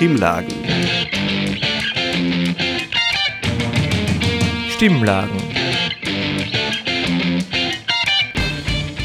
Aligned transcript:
Stimmlagen. 0.00 0.54
Stimmlagen. 4.70 5.36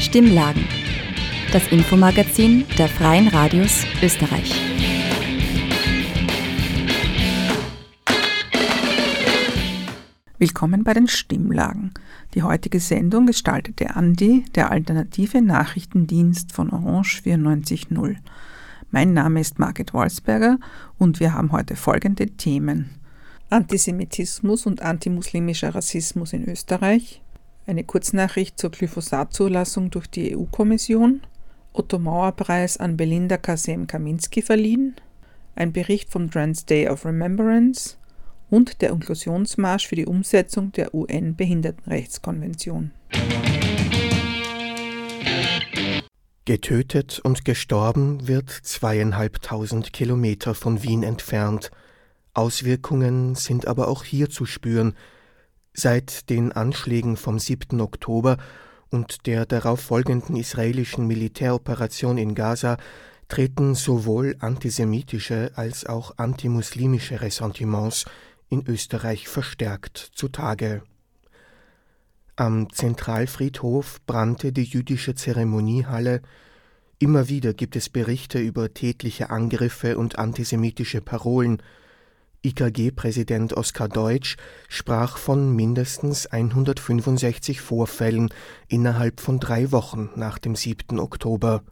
Stimmlagen. 0.00 0.64
Das 1.52 1.68
Infomagazin 1.68 2.64
der 2.78 2.88
Freien 2.88 3.28
Radios 3.28 3.84
Österreich. 4.02 4.54
Willkommen 10.38 10.82
bei 10.82 10.94
den 10.94 11.08
Stimmlagen. 11.08 11.92
Die 12.32 12.42
heutige 12.42 12.80
Sendung 12.80 13.26
gestaltete 13.26 13.94
Andi, 13.96 14.46
der 14.54 14.70
alternative 14.70 15.42
Nachrichtendienst 15.42 16.52
von 16.52 16.70
Orange 16.70 17.20
94.0. 17.22 18.16
Mein 18.90 19.12
Name 19.12 19.40
ist 19.40 19.58
Margit 19.58 19.92
Wolfsberger 19.94 20.58
und 20.96 21.18
wir 21.18 21.34
haben 21.34 21.50
heute 21.50 21.74
folgende 21.74 22.26
Themen. 22.26 22.90
Antisemitismus 23.50 24.64
und 24.64 24.80
antimuslimischer 24.80 25.74
Rassismus 25.74 26.32
in 26.32 26.48
Österreich, 26.48 27.20
eine 27.66 27.82
Kurznachricht 27.82 28.58
zur 28.58 28.70
Glyphosat-Zulassung 28.70 29.90
durch 29.90 30.06
die 30.06 30.36
EU-Kommission, 30.36 31.22
Otto 31.72 31.98
Mauer-Preis 31.98 32.76
an 32.76 32.96
Belinda 32.96 33.36
Kasem-Kaminski 33.36 34.40
verliehen, 34.40 34.94
ein 35.56 35.72
Bericht 35.72 36.10
vom 36.10 36.30
Trans 36.30 36.64
Day 36.64 36.88
of 36.88 37.04
Remembrance 37.04 37.96
und 38.50 38.80
der 38.82 38.90
Inklusionsmarsch 38.90 39.88
für 39.88 39.96
die 39.96 40.06
Umsetzung 40.06 40.70
der 40.72 40.94
UN-Behindertenrechtskonvention. 40.94 42.92
Getötet 46.46 47.18
und 47.18 47.44
gestorben 47.44 48.28
wird 48.28 48.50
zweieinhalbtausend 48.50 49.92
Kilometer 49.92 50.54
von 50.54 50.84
Wien 50.84 51.02
entfernt. 51.02 51.72
Auswirkungen 52.34 53.34
sind 53.34 53.66
aber 53.66 53.88
auch 53.88 54.04
hier 54.04 54.30
zu 54.30 54.46
spüren. 54.46 54.94
Seit 55.74 56.30
den 56.30 56.52
Anschlägen 56.52 57.16
vom 57.16 57.40
7. 57.40 57.80
Oktober 57.80 58.36
und 58.90 59.26
der 59.26 59.44
darauf 59.44 59.80
folgenden 59.80 60.36
israelischen 60.36 61.08
Militäroperation 61.08 62.16
in 62.16 62.36
Gaza 62.36 62.76
treten 63.26 63.74
sowohl 63.74 64.36
antisemitische 64.38 65.50
als 65.56 65.84
auch 65.84 66.16
antimuslimische 66.16 67.22
Ressentiments 67.22 68.04
in 68.50 68.64
Österreich 68.68 69.26
verstärkt 69.26 69.98
zutage. 70.14 70.82
Am 72.38 72.70
Zentralfriedhof 72.70 74.04
brannte 74.04 74.52
die 74.52 74.64
jüdische 74.64 75.14
Zeremoniehalle. 75.14 76.20
Immer 76.98 77.28
wieder 77.28 77.52
gibt 77.52 77.76
es 77.76 77.90
Berichte 77.90 78.38
über 78.38 78.72
tätliche 78.72 79.28
Angriffe 79.28 79.98
und 79.98 80.18
antisemitische 80.18 81.02
Parolen. 81.02 81.62
IKG-Präsident 82.42 83.54
Oskar 83.54 83.88
Deutsch 83.88 84.38
sprach 84.68 85.18
von 85.18 85.54
mindestens 85.54 86.26
165 86.26 87.60
Vorfällen 87.60 88.30
innerhalb 88.68 89.20
von 89.20 89.40
drei 89.40 89.72
Wochen 89.72 90.08
nach 90.16 90.38
dem 90.38 90.56
7. 90.56 90.98
Oktober. 90.98 91.64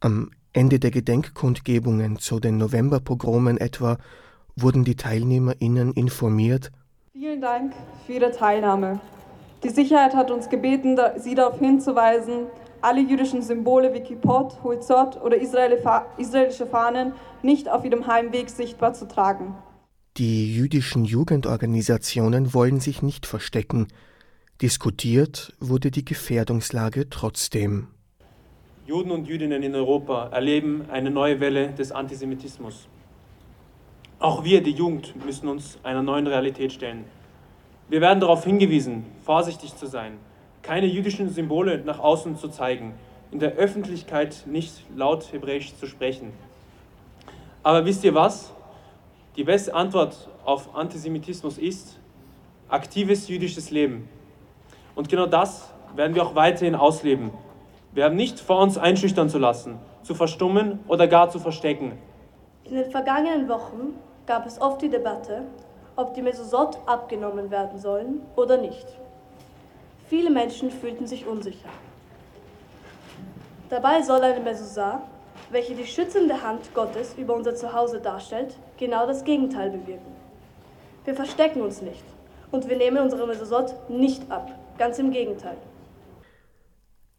Am 0.00 0.32
Ende 0.52 0.80
der 0.80 0.90
Gedenkkundgebungen 0.90 2.18
zu 2.18 2.40
den 2.40 2.56
Novemberpogromen 2.56 3.58
etwa 3.58 3.96
wurden 4.56 4.82
die 4.82 4.96
TeilnehmerInnen 4.96 5.92
informiert. 5.92 6.72
Vielen 7.12 7.40
Dank 7.40 7.74
für 8.06 8.14
Ihre 8.14 8.32
Teilnahme. 8.32 9.00
Die 9.62 9.70
Sicherheit 9.70 10.14
hat 10.14 10.32
uns 10.32 10.48
gebeten, 10.48 10.98
Sie 11.18 11.36
darauf 11.36 11.60
hinzuweisen, 11.60 12.46
alle 12.82 13.00
jüdischen 13.00 13.42
Symbole 13.42 13.94
wie 13.94 14.00
Kippot, 14.00 14.62
Huizot 14.62 15.20
oder 15.22 15.36
israelische 15.36 16.66
Fahnen 16.66 17.12
nicht 17.42 17.68
auf 17.68 17.84
ihrem 17.84 18.06
Heimweg 18.06 18.50
sichtbar 18.50 18.92
zu 18.92 19.06
tragen. 19.06 19.54
Die 20.18 20.54
jüdischen 20.54 21.04
Jugendorganisationen 21.04 22.52
wollen 22.52 22.80
sich 22.80 23.00
nicht 23.00 23.24
verstecken. 23.24 23.88
Diskutiert 24.60 25.54
wurde 25.58 25.90
die 25.90 26.04
Gefährdungslage 26.04 27.08
trotzdem. 27.08 27.88
Juden 28.86 29.10
und 29.12 29.26
Jüdinnen 29.26 29.62
in 29.62 29.74
Europa 29.74 30.28
erleben 30.32 30.84
eine 30.90 31.10
neue 31.10 31.40
Welle 31.40 31.68
des 31.72 31.92
Antisemitismus. 31.92 32.88
Auch 34.18 34.44
wir, 34.44 34.62
die 34.62 34.72
Jugend, 34.72 35.14
müssen 35.24 35.48
uns 35.48 35.78
einer 35.82 36.02
neuen 36.02 36.26
Realität 36.26 36.72
stellen. 36.72 37.04
Wir 37.88 38.00
werden 38.00 38.20
darauf 38.20 38.44
hingewiesen, 38.44 39.04
vorsichtig 39.24 39.76
zu 39.76 39.86
sein, 39.86 40.18
keine 40.62 40.86
jüdischen 40.86 41.28
Symbole 41.28 41.82
nach 41.84 41.98
außen 41.98 42.36
zu 42.36 42.48
zeigen, 42.48 42.94
in 43.30 43.38
der 43.38 43.52
Öffentlichkeit 43.52 44.44
nicht 44.46 44.84
laut 44.94 45.32
Hebräisch 45.32 45.74
zu 45.76 45.86
sprechen. 45.86 46.32
Aber 47.62 47.84
wisst 47.84 48.04
ihr 48.04 48.14
was? 48.14 48.52
Die 49.36 49.44
beste 49.44 49.74
Antwort 49.74 50.28
auf 50.44 50.74
Antisemitismus 50.74 51.58
ist 51.58 51.98
aktives 52.68 53.28
jüdisches 53.28 53.70
Leben. 53.70 54.08
Und 54.94 55.08
genau 55.08 55.26
das 55.26 55.70
werden 55.94 56.14
wir 56.14 56.22
auch 56.22 56.34
weiterhin 56.34 56.74
ausleben. 56.74 57.30
Wir 57.92 58.04
haben 58.04 58.16
nicht 58.16 58.40
vor 58.40 58.60
uns 58.60 58.78
einschüchtern 58.78 59.28
zu 59.28 59.38
lassen, 59.38 59.78
zu 60.02 60.14
verstummen 60.14 60.80
oder 60.88 61.06
gar 61.06 61.30
zu 61.30 61.38
verstecken. 61.38 61.92
In 62.64 62.74
den 62.74 62.90
vergangenen 62.90 63.48
Wochen 63.48 63.94
gab 64.26 64.46
es 64.46 64.60
oft 64.60 64.82
die 64.82 64.88
Debatte, 64.88 65.42
ob 65.96 66.14
die 66.14 66.22
Mesosot 66.22 66.78
abgenommen 66.86 67.50
werden 67.50 67.78
sollen 67.78 68.20
oder 68.36 68.56
nicht. 68.56 68.86
Viele 70.12 70.28
Menschen 70.28 70.70
fühlten 70.70 71.06
sich 71.06 71.26
unsicher. 71.26 71.70
Dabei 73.70 74.02
soll 74.02 74.20
eine 74.20 74.40
Mesosar, 74.40 75.08
welche 75.50 75.74
die 75.74 75.86
schützende 75.86 76.42
Hand 76.42 76.74
Gottes 76.74 77.14
über 77.16 77.34
unser 77.34 77.54
Zuhause 77.54 77.98
darstellt, 77.98 78.54
genau 78.76 79.06
das 79.06 79.24
Gegenteil 79.24 79.70
bewirken. 79.70 80.12
Wir 81.06 81.14
verstecken 81.14 81.62
uns 81.62 81.80
nicht 81.80 82.04
und 82.50 82.68
wir 82.68 82.76
nehmen 82.76 82.98
unsere 82.98 83.26
Mesosot 83.26 83.88
nicht 83.88 84.30
ab, 84.30 84.50
ganz 84.76 84.98
im 84.98 85.12
Gegenteil. 85.12 85.56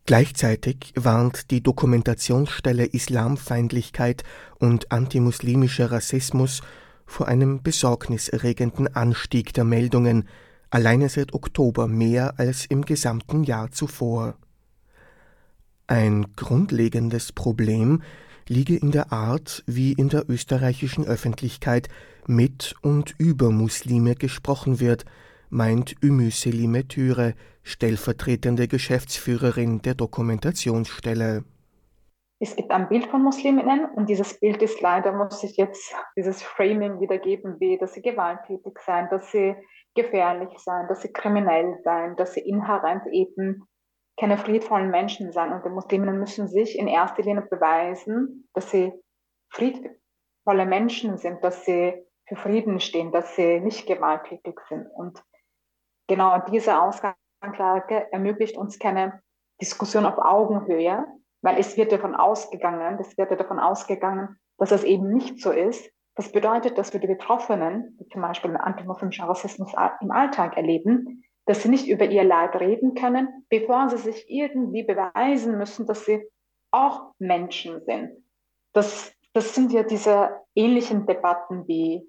Gleichzeitig 0.06 0.94
warnt 0.96 1.50
die 1.50 1.64
Dokumentationsstelle 1.64 2.86
Islamfeindlichkeit 2.86 4.22
und 4.60 4.92
antimuslimischer 4.92 5.92
Rassismus 5.92 6.62
vor 7.08 7.28
einem 7.28 7.64
besorgniserregenden 7.64 8.96
Anstieg 8.96 9.52
der 9.56 9.64
Meldungen, 9.64 10.30
alleine 10.73 11.07
seit 11.07 11.34
Oktober 11.34 11.88
mehr 11.88 12.34
als 12.38 12.66
im 12.66 12.84
gesamten 12.84 13.44
Jahr 13.44 13.72
zuvor. 13.72 14.34
Ein 15.85 16.25
grundlegendes 16.35 17.31
Problem 17.31 18.01
liege 18.47 18.75
in 18.75 18.91
der 18.91 19.13
Art, 19.13 19.63
wie 19.67 19.94
in 19.94 20.09
der 20.09 20.28
österreichischen 20.28 21.06
Öffentlichkeit 21.06 21.89
mit 22.25 22.73
und 22.81 23.13
über 23.19 23.51
Muslime 23.51 24.16
gesprochen 24.16 24.79
wird, 24.79 25.06
meint 25.51 25.95
Ümü 26.03 26.31
Selime 26.31 26.88
Türe, 26.88 27.35
stellvertretende 27.62 28.67
Geschäftsführerin 28.67 29.83
der 29.83 29.94
Dokumentationsstelle. 29.94 31.44
Es 32.39 32.56
gibt 32.56 32.72
ein 32.72 32.89
Bild 32.89 33.06
von 33.06 33.22
Musliminnen 33.22 33.85
und 33.95 34.09
dieses 34.09 34.39
Bild 34.39 34.62
ist 34.63 34.81
leider, 34.81 35.13
muss 35.13 35.44
ich 35.44 35.56
jetzt 35.56 35.94
dieses 36.17 36.41
Framing 36.41 37.00
wiedergeben, 37.00 37.59
wie, 37.59 37.78
dass 37.78 37.94
sie 37.94 38.01
gewalttätig 38.01 38.79
sein, 38.83 39.07
dass 39.12 39.31
sie 39.31 39.56
gefährlich 39.96 40.58
sein, 40.59 40.88
dass 40.88 41.02
sie 41.02 41.12
kriminell 41.12 41.80
sein, 41.84 42.16
dass 42.16 42.34
sie 42.34 42.42
inhärent 42.42 43.06
eben 43.08 43.68
keine 44.20 44.38
friedvollen 44.38 44.90
Menschen 44.90 45.31
sein. 45.31 45.52
Und 45.52 45.66
die 45.66 45.70
Musliminnen 45.70 46.20
müssen 46.20 46.48
sich 46.48 46.78
in 46.78 46.88
erster 46.88 47.24
Linie 47.24 47.48
beweisen, 47.50 48.48
dass 48.54 48.70
sie 48.70 48.94
friedvolle 49.52 50.66
Menschen 50.66 51.18
sind, 51.18 51.44
dass 51.44 51.66
sie 51.66 51.94
für 52.28 52.36
Frieden 52.36 52.80
stehen, 52.80 53.12
dass 53.12 53.36
sie 53.36 53.59
nicht 53.59 53.86
gewalttätig 53.88 54.59
sind. 54.70 54.88
Und 54.96 55.22
genau 56.08 56.40
diese 56.50 56.80
Ausgangslage 56.80 58.12
ermöglicht 58.12 58.58
uns 58.58 58.80
keine 58.80 59.22
Diskussion 59.62 60.06
auf 60.06 60.18
Augenhöhe, 60.18 61.06
weil 61.42 61.60
es 61.60 61.78
wird 61.78 61.92
davon 61.92 62.16
ausgegangen, 62.16 62.98
es 63.00 63.18
wird 63.18 63.31
davon 63.31 63.60
ausgegangen, 63.60 64.38
dass 64.57 64.69
das 64.69 64.84
eben 64.84 65.10
nicht 65.10 65.42
so 65.42 65.51
ist. 65.51 65.92
Das 66.15 66.31
bedeutet, 66.31 66.77
dass 66.77 66.94
wir 66.94 67.00
die 67.00 67.07
Betroffenen, 67.07 67.98
die 68.00 68.07
zum 68.10 68.21
Beispiel 68.21 68.56
antimuslimischen 68.56 69.25
Rassismus 69.25 69.74
im 70.01 70.12
Alltag 70.12 70.57
erleben, 70.57 71.24
dass 71.45 71.63
sie 71.63 71.69
nicht 71.69 71.88
über 71.88 72.06
ihr 72.06 72.24
Leid 72.24 72.56
reden 72.56 72.94
können, 72.94 73.27
bevor 73.50 73.89
sie 73.89 73.98
sich 73.98 74.25
irgendwie 74.30 74.83
beweisen 74.83 75.57
müssen, 75.57 75.86
dass 75.88 76.06
sie 76.06 76.24
auch 76.71 77.13
Menschen 77.19 77.81
sind. 77.86 78.12
Das, 78.74 79.13
das 79.33 79.54
sind 79.54 79.71
ja 79.71 79.83
diese 79.83 80.42
ähnlichen 80.56 81.06
Debatten 81.06 81.68
wie, 81.68 82.07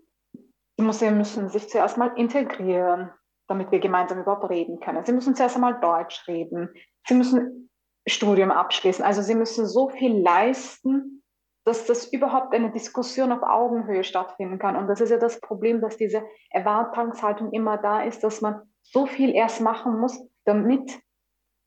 die 0.79 0.83
Museen 0.83 1.17
müssen 1.17 1.49
sich 1.49 1.69
zuerst 1.69 1.97
mal 1.97 2.13
integrieren, 2.17 3.11
damit 3.49 3.71
wir 3.71 3.81
gemeinsam 3.81 4.21
überhaupt 4.21 4.49
reden 4.51 4.81
können. 4.81 5.05
Sie 5.05 5.13
müssen 5.13 5.35
zuerst 5.35 5.57
einmal 5.57 5.81
Deutsch 5.81 6.27
reden. 6.29 6.71
Sie 7.07 7.15
müssen 7.15 7.71
Studium 8.07 8.51
abschließen. 8.51 9.05
Also 9.05 9.23
sie 9.23 9.35
müssen 9.35 9.67
so 9.67 9.89
viel 9.89 10.21
leisten, 10.21 11.23
dass 11.65 11.87
das 11.87 12.07
überhaupt 12.07 12.55
eine 12.55 12.71
Diskussion 12.71 13.33
auf 13.33 13.43
Augenhöhe 13.43 14.05
stattfinden 14.05 14.59
kann. 14.59 14.77
Und 14.77 14.87
das 14.87 15.01
ist 15.01 15.11
ja 15.11 15.17
das 15.17 15.41
Problem, 15.41 15.81
dass 15.81 15.97
diese 15.97 16.23
Erwartungshaltung 16.51 17.53
immer 17.53 17.79
da 17.79 18.03
ist, 18.03 18.23
dass 18.23 18.41
man 18.41 18.61
so 18.83 19.07
viel 19.07 19.35
erst 19.35 19.61
machen 19.61 19.99
muss, 19.99 20.21
damit 20.45 21.01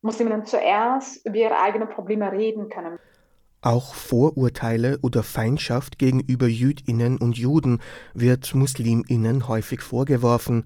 Musliminnen 0.01 0.45
zuerst 0.45 1.25
über 1.25 1.37
ihre 1.37 1.59
eigenen 1.59 1.89
Probleme 1.89 2.31
reden 2.31 2.69
können. 2.69 2.99
Auch 3.61 3.95
Vorurteile 3.95 4.99
oder 5.01 5.23
Feindschaft 5.23 5.97
gegenüber 5.97 6.47
Jüdinnen 6.47 7.17
und 7.17 7.37
Juden 7.37 7.81
wird 8.13 8.53
Musliminnen 8.53 9.47
häufig 9.47 9.81
vorgeworfen. 9.81 10.65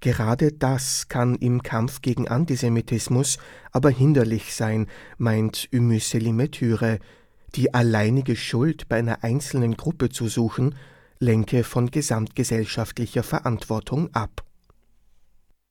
Gerade 0.00 0.52
das 0.52 1.08
kann 1.08 1.36
im 1.36 1.62
Kampf 1.62 2.02
gegen 2.02 2.28
Antisemitismus 2.28 3.38
aber 3.72 3.90
hinderlich 3.90 4.54
sein, 4.54 4.88
meint 5.16 5.68
Ümüselime 5.72 6.50
Thüre. 6.50 6.98
Die 7.54 7.74
alleinige 7.74 8.36
Schuld 8.36 8.88
bei 8.88 8.98
einer 8.98 9.24
einzelnen 9.24 9.76
Gruppe 9.76 10.10
zu 10.10 10.28
suchen, 10.28 10.74
lenke 11.18 11.64
von 11.64 11.90
gesamtgesellschaftlicher 11.90 13.22
Verantwortung 13.22 14.10
ab. 14.14 14.42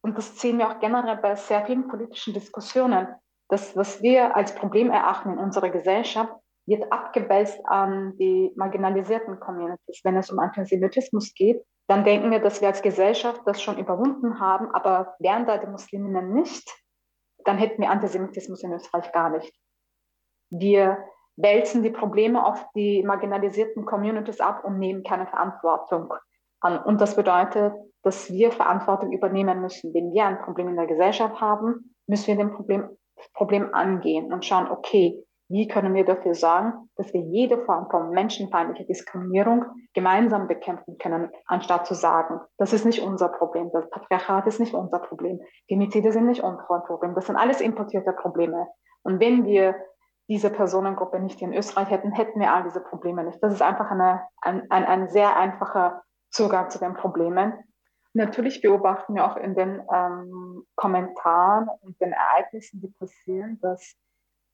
Und 0.01 0.18
das 0.18 0.39
sehen 0.39 0.57
wir 0.57 0.69
auch 0.69 0.79
generell 0.79 1.18
bei 1.18 1.35
sehr 1.35 1.65
vielen 1.65 1.88
politischen 1.88 2.33
Diskussionen. 2.33 3.07
Das, 3.50 3.75
was 3.75 4.01
wir 4.01 4.35
als 4.35 4.56
Problem 4.56 4.89
erachten 4.89 5.33
in 5.33 5.38
unserer 5.38 5.69
Gesellschaft, 5.69 6.33
wird 6.65 6.91
abgewälzt 6.91 7.59
an 7.65 8.18
die 8.18 8.51
marginalisierten 8.56 9.39
Communities. 9.39 10.01
Wenn 10.03 10.18
es 10.18 10.29
um 10.29 10.39
Antisemitismus 10.39 11.33
geht, 11.33 11.63
dann 11.88 12.03
denken 12.03 12.31
wir, 12.31 12.39
dass 12.39 12.59
wir 12.59 12.68
als 12.68 12.81
Gesellschaft 12.81 13.41
das 13.45 13.62
schon 13.62 13.77
überwunden 13.77 14.39
haben, 14.39 14.69
aber 14.71 15.15
wären 15.19 15.45
da 15.45 15.57
die 15.57 15.68
Musliminnen 15.68 16.33
nicht, 16.33 16.69
dann 17.45 17.57
hätten 17.57 17.81
wir 17.81 17.89
Antisemitismus 17.89 18.63
in 18.63 18.74
Österreich 18.74 19.12
gar 19.13 19.29
nicht. 19.29 19.53
Wir 20.50 20.97
wälzen 21.38 21.84
die 21.84 21.92
Probleme 21.92 22.45
auf 22.45 22.66
die 22.75 23.04
marginalisierten 23.04 23.86
Communities 23.86 24.42
ab 24.42 24.63
und 24.63 24.80
nehmen 24.80 25.04
keine 25.04 25.28
Verantwortung 25.28 26.13
an. 26.60 26.80
Und 26.84 27.00
das 27.00 27.16
bedeutet, 27.16 27.74
dass 28.04 28.31
wir 28.31 28.51
Verantwortung 28.51 29.12
übernehmen 29.12 29.62
müssen. 29.62 29.94
Wenn 29.94 30.12
wir 30.12 30.25
ein 30.25 30.42
Problem 30.42 30.69
in 30.69 30.75
der 30.75 30.88
Gesellschaft 30.88 31.39
haben, 31.39 31.95
müssen 32.07 32.28
wir 32.28 32.36
dem 32.36 32.54
Problem, 32.54 32.89
Problem 33.34 33.74
angehen 33.74 34.34
und 34.34 34.45
schauen, 34.45 34.69
okay, 34.69 35.24
wie 35.50 35.68
können 35.68 35.94
wir 35.94 36.04
dafür 36.04 36.36
sorgen, 36.36 36.89
dass 36.98 37.13
wir 37.13 37.22
jede 37.22 37.63
Form 37.63 37.89
von 37.89 38.10
menschenfeindlicher 38.10 38.86
Diskriminierung 38.86 39.66
gemeinsam 39.94 40.48
bekämpfen 40.48 40.98
können, 40.98 41.31
anstatt 41.45 41.88
zu 41.88 41.94
sagen, 41.94 42.42
das 42.57 42.74
ist 42.74 42.86
nicht 42.86 43.01
unser 43.01 43.30
Problem, 43.30 43.69
das 43.72 43.89
Patriarchat 43.89 44.45
ist 44.48 44.60
nicht 44.60 44.74
unser 44.74 45.00
Problem, 45.00 45.39
Genozide 45.68 46.12
sind 46.12 46.25
nicht 46.25 46.44
unser 46.44 46.84
Problem, 46.86 47.16
das 47.16 47.28
sind 47.28 47.38
alles 47.38 47.62
importierte 47.62 48.12
Probleme. 48.12 48.68
Und 49.04 49.22
wenn 49.22 49.45
wir 49.45 49.75
diese 50.27 50.50
Personengruppe 50.50 51.19
nicht 51.19 51.41
in 51.41 51.53
Österreich 51.53 51.89
hätten, 51.89 52.12
hätten 52.12 52.39
wir 52.39 52.53
all 52.53 52.63
diese 52.63 52.81
Probleme 52.81 53.24
nicht. 53.24 53.41
Das 53.41 53.53
ist 53.53 53.62
einfach 53.62 53.89
eine, 53.91 54.27
ein, 54.41 54.69
ein, 54.69 54.85
ein 54.85 55.09
sehr 55.09 55.38
einfacher 55.38 56.03
Zugang 56.29 56.69
zu 56.69 56.79
den 56.79 56.94
Problemen. 56.95 57.53
Natürlich 58.13 58.62
beobachten 58.62 59.15
wir 59.15 59.25
auch 59.25 59.38
in 59.38 59.56
den 59.56 59.81
ähm, 59.94 60.65
Kommentaren 60.75 61.69
und 61.81 62.00
den 62.01 62.12
Ereignissen, 62.12 62.81
die 62.81 62.89
passieren, 63.00 63.59
dass 63.62 63.95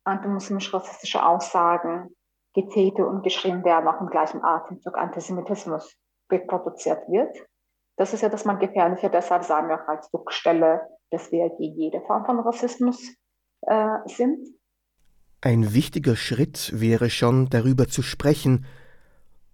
antimuslimisch-rassistische 0.06 1.26
Aussagen 1.26 2.16
getätigt 2.54 3.00
und 3.00 3.24
geschrieben 3.24 3.64
werden, 3.64 3.88
auch 3.88 4.02
im 4.02 4.10
gleichen 4.10 4.44
Atemzug 4.44 4.98
Antisemitismus 4.98 5.96
reproduziert 6.32 7.08
wird. 7.10 7.36
Das 7.98 8.14
ist 8.14 8.22
ja 8.22 8.30
das 8.30 8.46
mal 8.46 8.58
gefährlicher, 8.58 9.10
deshalb 9.10 9.44
sagen 9.44 9.70
wir 9.70 9.82
auch 9.82 9.88
als 9.88 10.10
Druckstelle, 10.12 10.82
dass 11.12 11.32
wir 11.32 11.50
gegen 11.52 11.76
jede 11.76 12.02
Form 12.02 12.26
von 12.26 12.40
Rassismus 12.40 13.16
äh, 13.62 13.98
sind. 14.06 14.48
Ein 15.46 15.74
wichtiger 15.74 16.16
Schritt 16.16 16.72
wäre 16.74 17.10
schon, 17.10 17.50
darüber 17.50 17.90
zu 17.90 18.02
sprechen. 18.02 18.66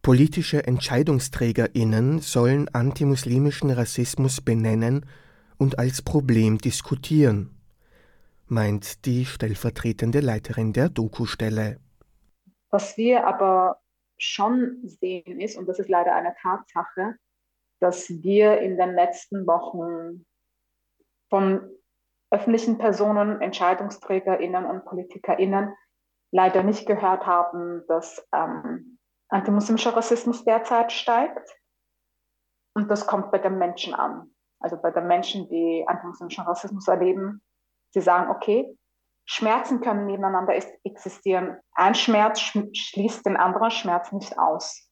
Politische 0.04 0.68
EntscheidungsträgerInnen 0.68 2.20
sollen 2.20 2.70
antimuslimischen 2.70 3.72
Rassismus 3.72 4.40
benennen 4.40 5.08
und 5.58 5.80
als 5.80 6.04
Problem 6.04 6.60
diskutieren 6.60 7.56
meint 8.46 9.06
die 9.08 9.26
stellvertretende 9.26 10.20
Leiterin 10.20 10.74
der 10.74 10.90
Doku-Stelle. 10.90 11.80
Was 12.70 12.96
wir 12.96 13.26
aber 13.26 13.82
schon 14.20 14.78
sehen 14.84 15.42
ist, 15.42 15.58
und 15.58 15.68
das 15.68 15.80
ist 15.80 15.90
leider 15.90 16.14
eine 16.14 16.36
Tatsache, 16.40 17.16
dass 17.80 18.12
wir 18.22 18.60
in 18.60 18.78
den 18.78 18.94
letzten 18.94 19.48
Wochen 19.48 20.24
von 21.32 21.62
öffentlichen 22.32 22.78
Personen, 22.78 23.42
EntscheidungsträgerInnen 23.42 24.66
und 24.66 24.86
PolitikerInnen 24.86 25.76
leider 26.32 26.64
nicht 26.64 26.86
gehört 26.86 27.26
haben, 27.26 27.84
dass 27.88 28.26
ähm, 28.34 29.00
antimuslimischer 29.30 29.96
Rassismus 29.96 30.44
derzeit 30.44 30.92
steigt. 30.92 31.50
Und 32.76 32.90
das 32.90 33.08
kommt 33.08 33.32
bei 33.32 33.40
den 33.40 33.58
Menschen 33.58 33.94
an. 33.94 34.34
Also 34.60 34.78
bei 34.80 34.92
den 34.92 35.08
Menschen, 35.08 35.50
die 35.50 35.84
antimuslimischen 35.88 36.44
Rassismus 36.44 36.88
erleben, 36.88 37.42
Sie 37.92 38.02
sagen, 38.02 38.30
okay, 38.30 38.78
Schmerzen 39.26 39.82
können 39.82 40.06
nebeneinander 40.06 40.56
existieren. 40.84 41.58
Ein 41.74 41.96
Schmerz 41.96 42.40
schließt 42.40 43.26
den 43.26 43.38
anderen 43.38 43.72
Schmerz 43.72 44.12
nicht 44.12 44.38
aus. 44.38 44.90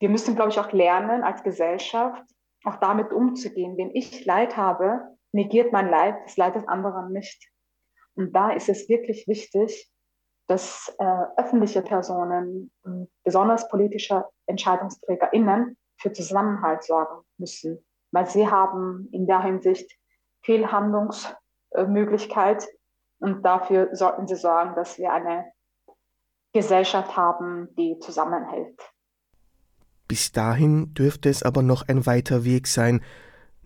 Wir 0.00 0.08
müssen, 0.08 0.34
glaube 0.34 0.50
ich, 0.50 0.58
auch 0.58 0.72
lernen 0.72 1.22
als 1.22 1.42
Gesellschaft, 1.42 2.22
auch 2.64 2.76
damit 2.76 3.12
umzugehen. 3.12 3.76
Wenn 3.76 3.90
ich 3.94 4.24
Leid 4.24 4.56
habe, 4.56 5.13
negiert 5.34 5.72
mein 5.72 5.90
Leid 5.90 6.16
das 6.24 6.36
Leid 6.36 6.54
des 6.54 6.66
anderen 6.66 7.12
nicht. 7.12 7.50
Und 8.14 8.32
da 8.34 8.50
ist 8.50 8.68
es 8.68 8.88
wirklich 8.88 9.26
wichtig, 9.26 9.90
dass 10.46 10.94
äh, 10.98 11.24
öffentliche 11.36 11.82
Personen, 11.82 12.70
besonders 13.24 13.68
politische 13.68 14.24
EntscheidungsträgerInnen, 14.46 15.76
für 15.96 16.12
Zusammenhalt 16.12 16.82
sorgen 16.82 17.24
müssen, 17.38 17.84
weil 18.10 18.26
sie 18.26 18.48
haben 18.48 19.08
in 19.12 19.26
der 19.26 19.42
Hinsicht 19.42 19.90
viel 20.42 20.66
Handlungs- 20.66 21.34
Möglichkeit. 21.82 22.66
Und 23.18 23.42
dafür 23.44 23.88
sollten 23.92 24.26
sie 24.26 24.36
sorgen, 24.36 24.74
dass 24.74 24.98
wir 24.98 25.12
eine 25.12 25.52
Gesellschaft 26.52 27.16
haben, 27.16 27.68
die 27.76 27.98
zusammenhält. 27.98 28.78
Bis 30.06 30.32
dahin 30.32 30.94
dürfte 30.94 31.28
es 31.28 31.42
aber 31.42 31.62
noch 31.62 31.88
ein 31.88 32.06
weiter 32.06 32.44
Weg 32.44 32.66
sein. 32.66 33.02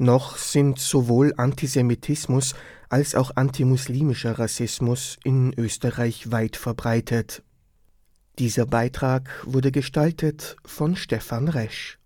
Noch 0.00 0.36
sind 0.36 0.78
sowohl 0.78 1.34
Antisemitismus 1.36 2.54
als 2.88 3.16
auch 3.16 3.32
antimuslimischer 3.34 4.38
Rassismus 4.38 5.18
in 5.24 5.52
Österreich 5.58 6.30
weit 6.30 6.56
verbreitet. 6.56 7.42
Dieser 8.38 8.64
Beitrag 8.64 9.28
wurde 9.44 9.72
gestaltet 9.72 10.56
von 10.64 10.94
Stefan 10.94 11.48
Resch. 11.48 11.98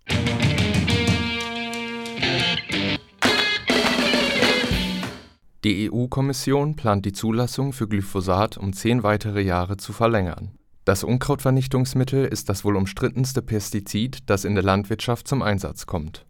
Die 5.63 5.91
EU-Kommission 5.91 6.75
plant 6.75 7.05
die 7.05 7.13
Zulassung 7.13 7.73
für 7.73 7.87
Glyphosat 7.87 8.57
um 8.57 8.73
zehn 8.73 9.03
weitere 9.03 9.41
Jahre 9.41 9.77
zu 9.77 9.93
verlängern. 9.93 10.57
Das 10.83 11.03
Unkrautvernichtungsmittel 11.03 12.25
ist 12.25 12.49
das 12.49 12.65
wohl 12.65 12.75
umstrittenste 12.75 13.43
Pestizid, 13.43 14.17
das 14.25 14.45
in 14.45 14.55
der 14.55 14.63
Landwirtschaft 14.63 15.27
zum 15.27 15.43
Einsatz 15.43 15.85
kommt. 15.85 16.25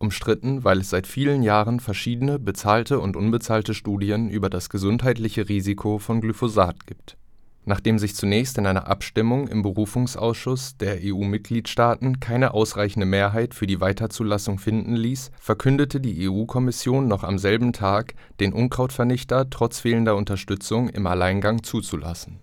Umstritten, 0.00 0.64
weil 0.64 0.78
es 0.78 0.90
seit 0.90 1.06
vielen 1.06 1.44
Jahren 1.44 1.78
verschiedene 1.78 2.40
bezahlte 2.40 2.98
und 2.98 3.16
unbezahlte 3.16 3.74
Studien 3.74 4.28
über 4.28 4.50
das 4.50 4.68
gesundheitliche 4.68 5.48
Risiko 5.48 5.98
von 5.98 6.20
Glyphosat 6.20 6.86
gibt 6.86 7.16
Nachdem 7.66 7.98
sich 7.98 8.16
zunächst 8.16 8.56
in 8.56 8.66
einer 8.66 8.88
Abstimmung 8.88 9.46
im 9.46 9.62
Berufungsausschuss 9.62 10.78
der 10.78 10.98
EU-Mitgliedstaaten 11.02 12.18
keine 12.18 12.54
ausreichende 12.54 13.06
Mehrheit 13.06 13.54
für 13.54 13.66
die 13.66 13.80
Weiterzulassung 13.80 14.58
finden 14.58 14.96
ließ, 14.96 15.30
verkündete 15.38 16.00
die 16.00 16.28
EU-Kommission 16.28 17.06
noch 17.06 17.22
am 17.22 17.38
selben 17.38 17.72
Tag, 17.72 18.14
den 18.40 18.54
Unkrautvernichter 18.54 19.50
trotz 19.50 19.80
fehlender 19.80 20.16
Unterstützung 20.16 20.88
im 20.88 21.06
Alleingang 21.06 21.62
zuzulassen. 21.62 22.40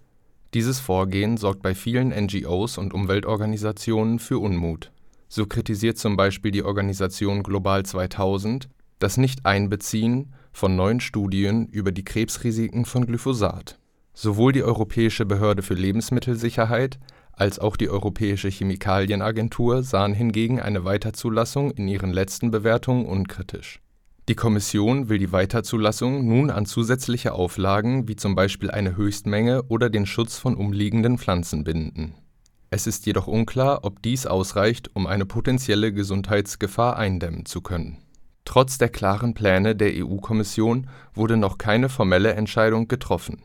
Dieses 0.54 0.80
Vorgehen 0.80 1.38
sorgt 1.38 1.62
bei 1.64 1.74
vielen 1.74 2.10
NGOs 2.10 2.78
und 2.78 2.94
Umweltorganisationen 2.94 4.20
für 4.20 4.38
Unmut. 4.38 4.92
So 5.30 5.46
kritisiert 5.46 5.98
zum 5.98 6.16
Beispiel 6.16 6.52
die 6.52 6.64
Organisation 6.64 7.44
Global 7.44 7.86
2000 7.86 8.70
das 9.00 9.18
Nicht-Einbeziehen 9.18 10.34
von 10.52 10.76
neuen 10.76 11.00
Studien 11.00 11.68
über 11.68 11.92
die 11.92 12.04
Krebsrisiken 12.04 12.86
von 12.86 13.06
Glyphosat 13.06 13.80
Sowohl 14.14 14.52
die 14.52 14.64
Europäische 14.64 15.28
Behörde 15.28 15.62
für 15.62 15.76
Lebensmittelsicherheit 15.76 16.98
als 17.34 17.60
auch 17.60 17.78
die 17.78 17.88
Europäische 17.88 18.50
Chemikalienagentur 18.50 19.84
sahen 19.84 20.16
hingegen 20.16 20.60
eine 20.60 20.86
Weiterzulassung 20.86 21.70
in 21.70 21.88
ihren 21.88 22.12
letzten 22.12 22.50
Bewertungen 22.50 23.06
unkritisch. 23.06 23.80
Die 24.28 24.34
Kommission 24.34 25.08
will 25.08 25.20
die 25.20 25.32
Weiterzulassung 25.32 26.28
nun 26.28 26.50
an 26.50 26.66
zusätzliche 26.66 27.34
Auflagen 27.34 28.08
wie 28.08 28.16
zum 28.16 28.34
Beispiel 28.34 28.72
eine 28.72 28.98
Höchstmenge 28.98 29.62
oder 29.70 29.92
den 29.92 30.08
Schutz 30.08 30.40
von 30.40 30.56
umliegenden 30.56 31.20
Pflanzen 31.20 31.64
binden. 31.64 32.16
Es 32.70 32.88
ist 32.88 33.06
jedoch 33.06 33.28
unklar, 33.28 33.84
ob 33.84 34.02
dies 34.02 34.26
ausreicht, 34.26 34.92
um 34.94 35.08
eine 35.08 35.26
potenzielle 35.26 35.94
Gesundheitsgefahr 35.94 36.98
eindämmen 36.98 37.46
zu 37.46 37.62
können. 37.62 37.98
Trotz 38.46 38.78
der 38.78 38.90
klaren 38.90 39.34
Pläne 39.34 39.76
der 39.76 39.92
EU-Kommission 39.96 40.88
wurde 41.14 41.38
noch 41.38 41.58
keine 41.58 41.90
formelle 41.90 42.34
Entscheidung 42.34 42.88
getroffen 42.88 43.42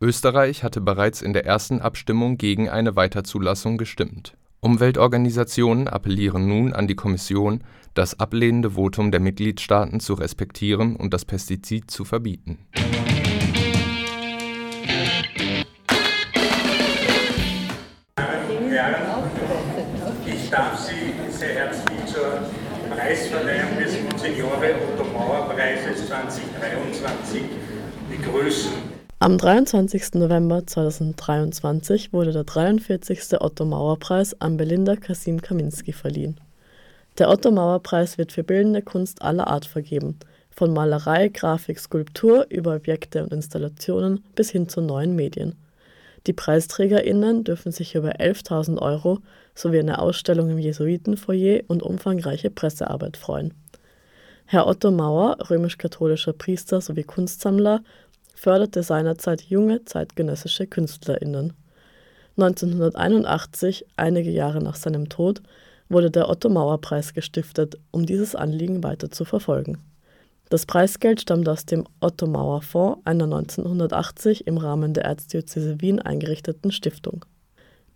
Österreich 0.00 0.62
hatte 0.62 0.82
bereits 0.82 1.22
in 1.22 1.32
der 1.32 1.46
ersten 1.46 1.80
Abstimmung 1.80 2.36
gegen 2.36 2.68
eine 2.68 2.96
Weiterzulassung 2.96 3.78
gestimmt. 3.78 4.36
Umweltorganisationen 4.60 5.88
appellieren 5.88 6.46
nun 6.46 6.74
an 6.74 6.86
die 6.86 6.96
Kommission, 6.96 7.64
das 7.94 8.20
ablehnende 8.20 8.72
Votum 8.72 9.10
der 9.10 9.20
Mitgliedstaaten 9.20 10.00
zu 10.00 10.14
respektieren 10.14 10.96
und 10.96 11.14
das 11.14 11.24
Pestizid 11.24 11.90
zu 11.90 12.04
verbieten 12.04 12.58
Preisverleihung 23.06 23.78
des 23.78 24.02
Monsignore 24.02 24.74
Otto 24.92 25.04
Mauer 25.04 25.48
Preises 25.50 26.08
2023 26.08 27.40
begrüßen. 28.10 28.72
Am 29.20 29.38
23. 29.38 30.14
November 30.14 30.66
2023 30.66 32.12
wurde 32.12 32.32
der 32.32 32.42
43. 32.42 33.40
Otto 33.40 33.64
Mauer 33.64 34.00
Preis 34.00 34.34
an 34.40 34.56
Belinda 34.56 34.96
Kasim 34.96 35.40
Kaminski 35.40 35.92
verliehen. 35.92 36.40
Der 37.18 37.30
Otto 37.30 37.52
Mauer 37.52 37.80
Preis 37.80 38.18
wird 38.18 38.32
für 38.32 38.42
bildende 38.42 38.82
Kunst 38.82 39.22
aller 39.22 39.46
Art 39.46 39.66
vergeben, 39.66 40.18
von 40.50 40.72
Malerei, 40.72 41.28
Grafik, 41.28 41.78
Skulptur 41.78 42.46
über 42.48 42.74
Objekte 42.74 43.22
und 43.22 43.32
Installationen 43.32 44.24
bis 44.34 44.50
hin 44.50 44.68
zu 44.68 44.80
neuen 44.80 45.14
Medien. 45.14 45.54
Die 46.26 46.32
PreisträgerInnen 46.32 47.44
dürfen 47.44 47.70
sich 47.70 47.94
über 47.94 48.16
11.000 48.16 48.78
Euro 48.80 49.18
sowie 49.54 49.78
eine 49.78 50.00
Ausstellung 50.00 50.50
im 50.50 50.58
Jesuitenfoyer 50.58 51.62
und 51.68 51.82
umfangreiche 51.82 52.50
Pressearbeit 52.50 53.16
freuen. 53.16 53.54
Herr 54.44 54.66
Otto 54.66 54.90
Mauer, 54.90 55.36
römisch-katholischer 55.50 56.32
Priester 56.32 56.80
sowie 56.80 57.04
Kunstsammler, 57.04 57.82
förderte 58.34 58.82
seinerzeit 58.82 59.42
junge 59.42 59.84
zeitgenössische 59.84 60.66
KünstlerInnen. 60.66 61.52
1981, 62.36 63.86
einige 63.96 64.30
Jahre 64.30 64.62
nach 64.62 64.76
seinem 64.76 65.08
Tod, 65.08 65.42
wurde 65.88 66.10
der 66.10 66.28
Otto-Mauer-Preis 66.28 67.14
gestiftet, 67.14 67.78
um 67.92 68.04
dieses 68.04 68.34
Anliegen 68.34 68.82
weiter 68.82 69.10
zu 69.10 69.24
verfolgen. 69.24 69.78
Das 70.48 70.64
Preisgeld 70.64 71.20
stammt 71.20 71.48
aus 71.48 71.66
dem 71.66 71.84
Otto-Mauer-Fonds, 71.98 73.00
einer 73.04 73.24
1980 73.24 74.46
im 74.46 74.58
Rahmen 74.58 74.94
der 74.94 75.04
Erzdiözese 75.04 75.80
Wien 75.80 75.98
eingerichteten 75.98 76.70
Stiftung. 76.70 77.24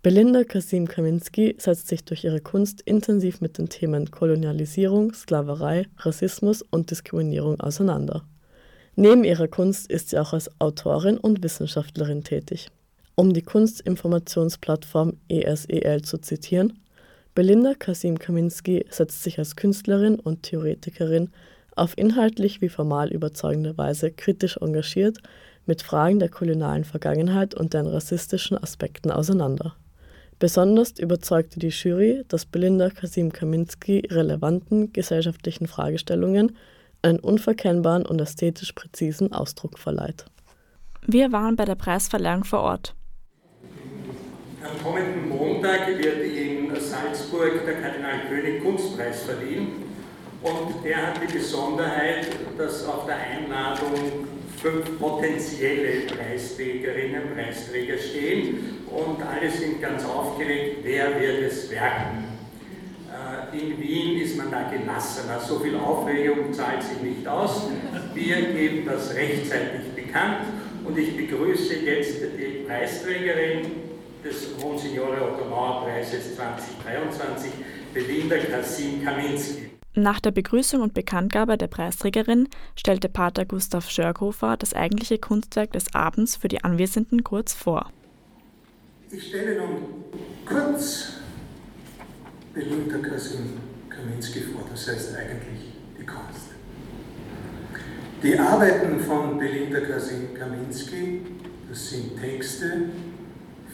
Belinda 0.03 0.43
Kasim 0.43 0.89
Kaminski 0.89 1.55
setzt 1.59 1.87
sich 1.87 2.05
durch 2.05 2.25
ihre 2.25 2.41
Kunst 2.41 2.81
intensiv 2.81 3.41
mit 3.41 3.59
den 3.59 3.69
Themen 3.69 4.11
Kolonialisierung, 4.11 5.13
Sklaverei, 5.13 5.87
Rassismus 5.99 6.63
und 6.63 6.91
Diskriminierung 6.91 7.61
auseinander. 7.61 8.25
Neben 8.97 9.23
ihrer 9.23 9.47
Kunst 9.47 9.89
ist 9.89 10.11
sie 10.11 10.19
auch 10.19 10.33
als 10.33 10.51
Autorin 10.59 11.19
und 11.19 11.45
Wissenschaftlerin 11.45 12.25
tätig. 12.25 12.69
Um 13.15 13.33
die 13.33 13.43
Kunstinformationsplattform 13.43 15.19
ESEL 15.29 16.03
zu 16.03 16.19
zitieren, 16.19 16.81
Belinda 17.35 17.75
Kasim 17.75 18.19
Kaminski 18.19 18.87
setzt 18.91 19.23
sich 19.23 19.39
als 19.39 19.55
Künstlerin 19.55 20.19
und 20.19 20.43
Theoretikerin 20.43 21.31
auf 21.77 21.97
inhaltlich 21.97 22.61
wie 22.61 22.69
formal 22.69 23.09
überzeugende 23.11 23.77
Weise 23.79 24.11
kritisch 24.11 24.57
engagiert 24.61 25.19
mit 25.67 25.83
Fragen 25.83 26.19
der 26.19 26.29
kolonialen 26.29 26.85
Vergangenheit 26.85 27.55
und 27.55 27.75
deren 27.75 27.87
rassistischen 27.87 28.59
Aspekten 28.59 29.11
auseinander. 29.11 29.75
Besonders 30.39 30.99
überzeugte 30.99 31.59
die 31.59 31.69
Jury, 31.69 32.25
dass 32.29 32.47
Belinda 32.47 32.89
Kasim 32.89 33.31
Kaminski 33.31 34.09
relevanten 34.11 34.93
gesellschaftlichen 34.93 35.67
Fragestellungen 35.67 36.57
einen 37.03 37.21
unverkennbaren 37.21 38.07
und 38.07 38.21
ästhetisch 38.21 38.73
präzisen 38.73 39.33
Ausdruck 39.33 39.79
verleiht. 39.79 40.25
Wir 41.07 41.33
waren 41.33 41.57
bei 41.57 41.67
der 41.67 41.75
Preisverleihung 41.75 42.45
vor 42.45 42.61
Ort. 42.61 42.95
Am 44.63 44.83
kommenden 44.83 45.29
Montag 45.29 45.89
wird 45.89 46.23
in 46.23 46.71
Salzburg 46.81 47.65
der 47.65 47.81
Kardinal 47.81 48.29
König 48.29 48.63
Kunstpreis 48.63 49.23
verliehen. 49.23 49.90
Und 50.43 50.83
der 50.85 51.09
hat 51.09 51.21
die 51.23 51.33
Besonderheit, 51.33 52.29
dass 52.57 52.87
auf 52.87 53.05
der 53.05 53.17
Einladung 53.17 54.27
fünf 54.61 54.99
potenzielle 54.99 56.07
Preisträgerinnen, 56.07 57.35
Preisträger 57.35 57.99
stehen 57.99 58.79
und 58.89 59.23
alle 59.23 59.51
sind 59.51 59.81
ganz 59.83 60.05
aufgeregt, 60.05 60.79
wer 60.83 61.21
wird 61.21 61.43
es 61.43 61.71
werden. 61.71 62.25
Äh, 63.11 63.59
in 63.59 63.81
Wien 63.81 64.21
ist 64.21 64.37
man 64.37 64.51
da 64.51 64.71
gelassener, 64.71 65.41
so 65.41 65.59
viel 65.59 65.77
Aufregung 65.77 66.53
zahlt 66.53 66.83
sich 66.83 67.01
nicht 67.01 67.27
aus. 67.27 67.69
Wir 68.15 68.41
geben 68.53 68.87
das 68.87 69.15
rechtzeitig 69.15 69.93
bekannt 69.95 70.47
und 70.85 70.99
ich 70.99 71.17
begrüße 71.17 71.77
jetzt 71.77 72.17
die 72.39 72.65
Preisträgerin 72.67 73.73
des 74.25 74.59
Monsignore 74.61 75.23
Otto 75.23 75.45
Mauer 75.49 75.85
Preises 75.85 76.37
2023, 76.37 77.51
Belinda 77.95 78.37
Kasim 78.39 79.03
Kaminski. 79.05 79.70
Nach 79.95 80.21
der 80.21 80.31
Begrüßung 80.31 80.83
und 80.83 80.95
Bekanntgabe 80.95 81.59
der 81.59 81.67
Preisträgerin 81.67 82.49
stellte 82.77 83.09
Pater 83.09 83.45
Gustav 83.45 83.91
Schörghofer 83.91 84.57
das 84.57 84.73
eigentliche 84.73 85.19
Kunstwerk 85.19 85.73
des 85.73 85.93
Abends 85.95 86.37
für 86.37 86.47
die 86.47 86.63
Anwesenden 86.63 87.25
kurz 87.25 87.53
vor. 87.53 87.91
Ich 89.11 89.27
stelle 89.27 89.57
nun 89.57 90.05
kurz 90.47 91.15
Belinda 92.55 92.99
Kasim 92.99 93.59
Kaminski 93.89 94.43
vor, 94.43 94.63
das 94.71 94.87
heißt 94.87 95.17
eigentlich 95.17 95.73
die 95.99 96.07
Kunst. 96.07 96.51
Die 98.23 98.39
Arbeiten 98.39 99.01
von 99.01 99.39
Belinda 99.39 99.81
Kasim 99.81 100.35
Kaminski, 100.39 101.23
das 101.69 101.91
sind 101.91 102.17
Texte, 102.21 102.91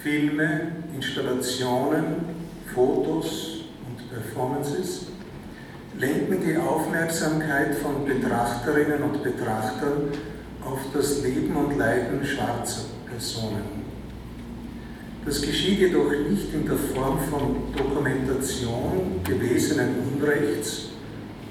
Filme, 0.03 0.73
Installationen, 0.95 2.25
Fotos 2.75 3.65
und 3.87 4.11
Performances 4.11 5.09
lenken 5.99 6.43
die 6.47 6.57
Aufmerksamkeit 6.57 7.75
von 7.76 8.05
Betrachterinnen 8.05 9.03
und 9.03 9.23
Betrachtern 9.23 10.11
auf 10.62 10.81
das 10.93 11.23
Leben 11.23 11.57
und 11.57 11.79
Leiden 11.79 12.25
schwarzer 12.25 12.87
Personen. 13.09 13.87
Das 15.25 15.41
geschieht 15.41 15.79
jedoch 15.79 16.11
nicht 16.11 16.53
in 16.55 16.67
der 16.67 16.76
Form 16.76 17.19
von 17.31 17.73
Dokumentation 17.76 19.21
gewesenen 19.25 19.97
Unrechts 20.12 20.91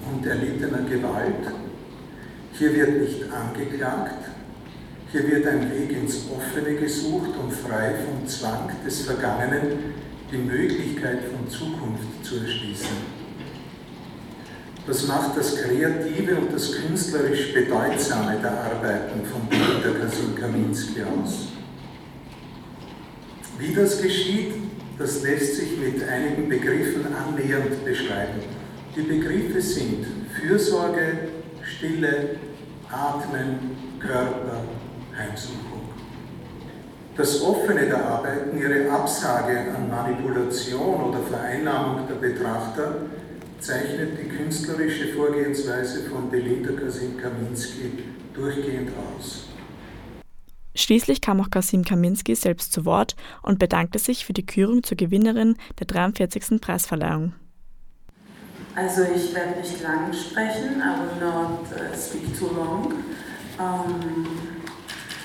und 0.09 0.25
erlittener 0.25 0.83
Gewalt. 0.89 1.51
Hier 2.53 2.73
wird 2.73 3.01
nicht 3.01 3.23
angeklagt, 3.31 4.29
hier 5.11 5.27
wird 5.27 5.47
ein 5.47 5.71
Weg 5.71 5.91
ins 5.91 6.27
Offene 6.29 6.75
gesucht 6.75 7.31
und 7.41 7.51
frei 7.51 7.95
vom 8.05 8.27
Zwang 8.27 8.69
des 8.85 9.01
Vergangenen 9.01 9.93
die 10.31 10.37
Möglichkeit 10.37 11.19
von 11.23 11.49
Zukunft 11.49 12.23
zu 12.23 12.37
erschließen. 12.37 13.24
Das 14.87 15.07
macht 15.07 15.35
das 15.35 15.55
Kreative 15.55 16.35
und 16.35 16.53
das 16.53 16.71
künstlerisch 16.73 17.53
Bedeutsame 17.53 18.37
der 18.39 18.51
Arbeiten 18.51 19.25
von 19.25 19.47
Peter 19.49 19.93
Kaminski 20.39 21.01
aus. 21.01 21.47
Wie 23.57 23.73
das 23.73 23.99
geschieht, 23.99 24.53
das 24.99 25.23
lässt 25.23 25.55
sich 25.55 25.77
mit 25.77 26.07
einigen 26.07 26.47
Begriffen 26.47 27.05
annähernd 27.15 27.83
beschreiben. 27.83 28.41
Die 28.95 29.01
Begriffe 29.01 29.59
sind 29.59 30.05
Fürsorge, 30.39 31.29
Stille, 31.63 32.35
Atmen, 32.91 33.75
Körper, 33.99 34.63
Heimsuchung. 35.17 35.89
Das 37.17 37.41
Offene 37.41 37.87
der 37.87 38.05
Arbeiten, 38.05 38.57
ihre 38.57 38.91
Absage 38.91 39.65
an 39.75 39.89
Manipulation 39.89 41.09
oder 41.09 41.19
Vereinnahmung 41.19 42.07
der 42.07 42.15
Betrachter, 42.15 42.97
zeichnet 43.65 44.19
die 44.21 44.29
künstlerische 44.29 45.13
Vorgehensweise 45.13 46.03
von 46.03 46.29
Belinda 46.29 46.71
Kasim 46.73 47.17
Kaminski 47.17 48.03
durchgehend 48.33 48.91
aus. 48.95 49.47
Schließlich 50.75 51.21
kam 51.21 51.39
auch 51.39 51.49
Kasim 51.49 51.83
Kaminski 51.83 52.35
selbst 52.35 52.73
zu 52.73 52.85
Wort 52.85 53.15
und 53.41 53.59
bedankte 53.59 53.97
sich 53.97 54.25
für 54.25 54.33
die 54.33 54.45
Kürung 54.45 54.83
zur 54.83 54.97
Gewinnerin 54.97 55.55
der 55.79 55.87
43. 55.87 56.61
Preisverleihung. 56.61 57.33
Also 58.75 59.03
ich 59.03 59.33
werde 59.33 59.61
nicht 59.61 59.81
lang 59.81 60.11
sprechen, 60.11 60.81
I 60.81 60.99
will 60.99 61.25
not 61.25 61.61
uh, 61.71 61.95
speak 61.95 62.37
too 62.37 62.53
long. 62.53 62.93
Um, 63.57 64.27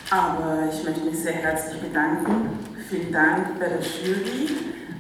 aber 0.09 0.69
ich 0.73 0.85
möchte 0.85 1.05
mich 1.05 1.19
sehr 1.19 1.33
herzlich 1.33 1.81
bedanken. 1.81 2.59
Vielen 2.89 3.13
Dank 3.13 3.59
bei 3.59 3.69
der 3.69 3.81
Jury, 3.81 4.51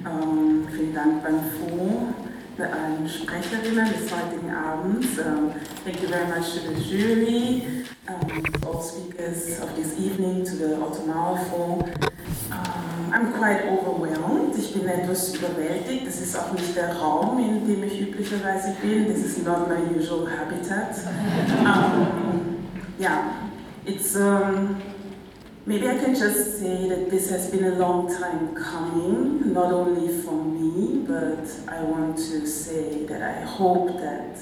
ähm, 0.04 0.66
vielen 0.68 0.94
Dank 0.94 1.22
beim 1.22 1.40
Fonds, 1.58 2.19
allen 2.62 3.08
Sprecherinnen 3.08 3.86
des 3.86 4.10
heutigen 4.10 4.50
Abends. 4.50 5.18
Um, 5.18 5.52
thank 5.84 6.02
you 6.02 6.08
very 6.08 6.26
much 6.26 6.54
to 6.54 6.60
the 6.60 6.80
jury, 6.80 7.84
um, 8.08 8.42
all 8.66 8.82
speakers 8.82 9.60
of 9.60 9.74
this 9.76 9.98
evening, 9.98 10.44
to 10.44 10.56
the 10.56 10.76
Ottomauer 10.76 11.38
Fonds. 11.48 11.90
Um, 12.50 13.12
I'm 13.12 13.32
quite 13.32 13.64
overwhelmed. 13.66 14.56
Ich 14.56 14.72
bin 14.72 14.88
etwas 14.88 15.34
überwältigt. 15.34 16.06
Das 16.06 16.20
ist 16.20 16.36
auch 16.36 16.52
nicht 16.52 16.76
der 16.76 16.96
Raum, 16.96 17.38
in 17.38 17.66
dem 17.66 17.84
ich 17.84 18.00
üblicherweise 18.00 18.74
bin. 18.82 19.06
This 19.06 19.24
is 19.24 19.44
not 19.44 19.68
my 19.68 19.78
usual 19.96 20.28
habitat. 20.28 20.96
Um, 21.64 22.58
yeah, 22.98 23.48
it's 23.84 24.16
um, 24.16 24.76
Maybe 25.66 25.86
I 25.88 25.98
can 25.98 26.14
just 26.14 26.58
say 26.58 26.88
that 26.88 27.10
this 27.10 27.28
has 27.28 27.50
been 27.50 27.64
a 27.64 27.74
long 27.76 28.08
time 28.08 28.54
coming, 28.54 29.52
not 29.52 29.72
only 29.72 30.22
for 30.22 30.42
me, 30.42 31.04
but 31.06 31.46
I 31.68 31.82
want 31.82 32.16
to 32.16 32.46
say 32.46 33.04
that 33.04 33.22
I 33.22 33.42
hope 33.42 33.88
that 34.00 34.38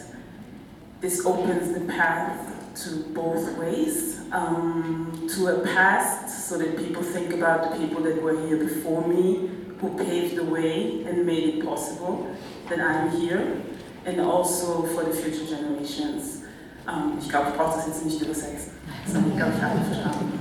this 1.01 1.27
opens 1.27 1.75
the 1.75 1.81
path 1.93 2.55
to 2.85 3.03
both 3.13 3.59
ways, 3.59 4.21
um, 4.31 5.29
to 5.35 5.49
a 5.49 5.67
past 5.67 6.49
so 6.49 6.57
that 6.57 6.79
people 6.79 7.03
think 7.03 7.33
about 7.33 7.73
the 7.73 7.79
people 7.79 8.01
that 8.05 8.23
were 8.23 8.47
here 8.47 8.57
before 8.57 9.07
me, 9.07 9.51
who 9.81 9.97
paved 9.97 10.37
the 10.37 10.45
way 10.45 11.05
and 11.05 11.27
made 11.27 11.55
it 11.55 11.65
possible 11.65 12.33
that 12.69 12.81
I'm 12.81 13.11
here 13.11 13.61
and 14.07 14.21
also 14.21 14.83
for 14.83 15.05
the 15.05 15.13
future 15.13 15.47
generations. 15.47 16.45
Um, 16.87 17.19
ich 17.21 17.29
glaube, 17.29 17.51
ich 17.51 17.57
brauche 17.57 17.77
das 17.77 17.87
jetzt 17.89 18.05
nicht 18.05 18.23
übersetzen, 18.23 18.73
ich 19.07 19.37
glaube, 19.37 19.53
ich 19.53 19.59
verstanden. 19.59 20.38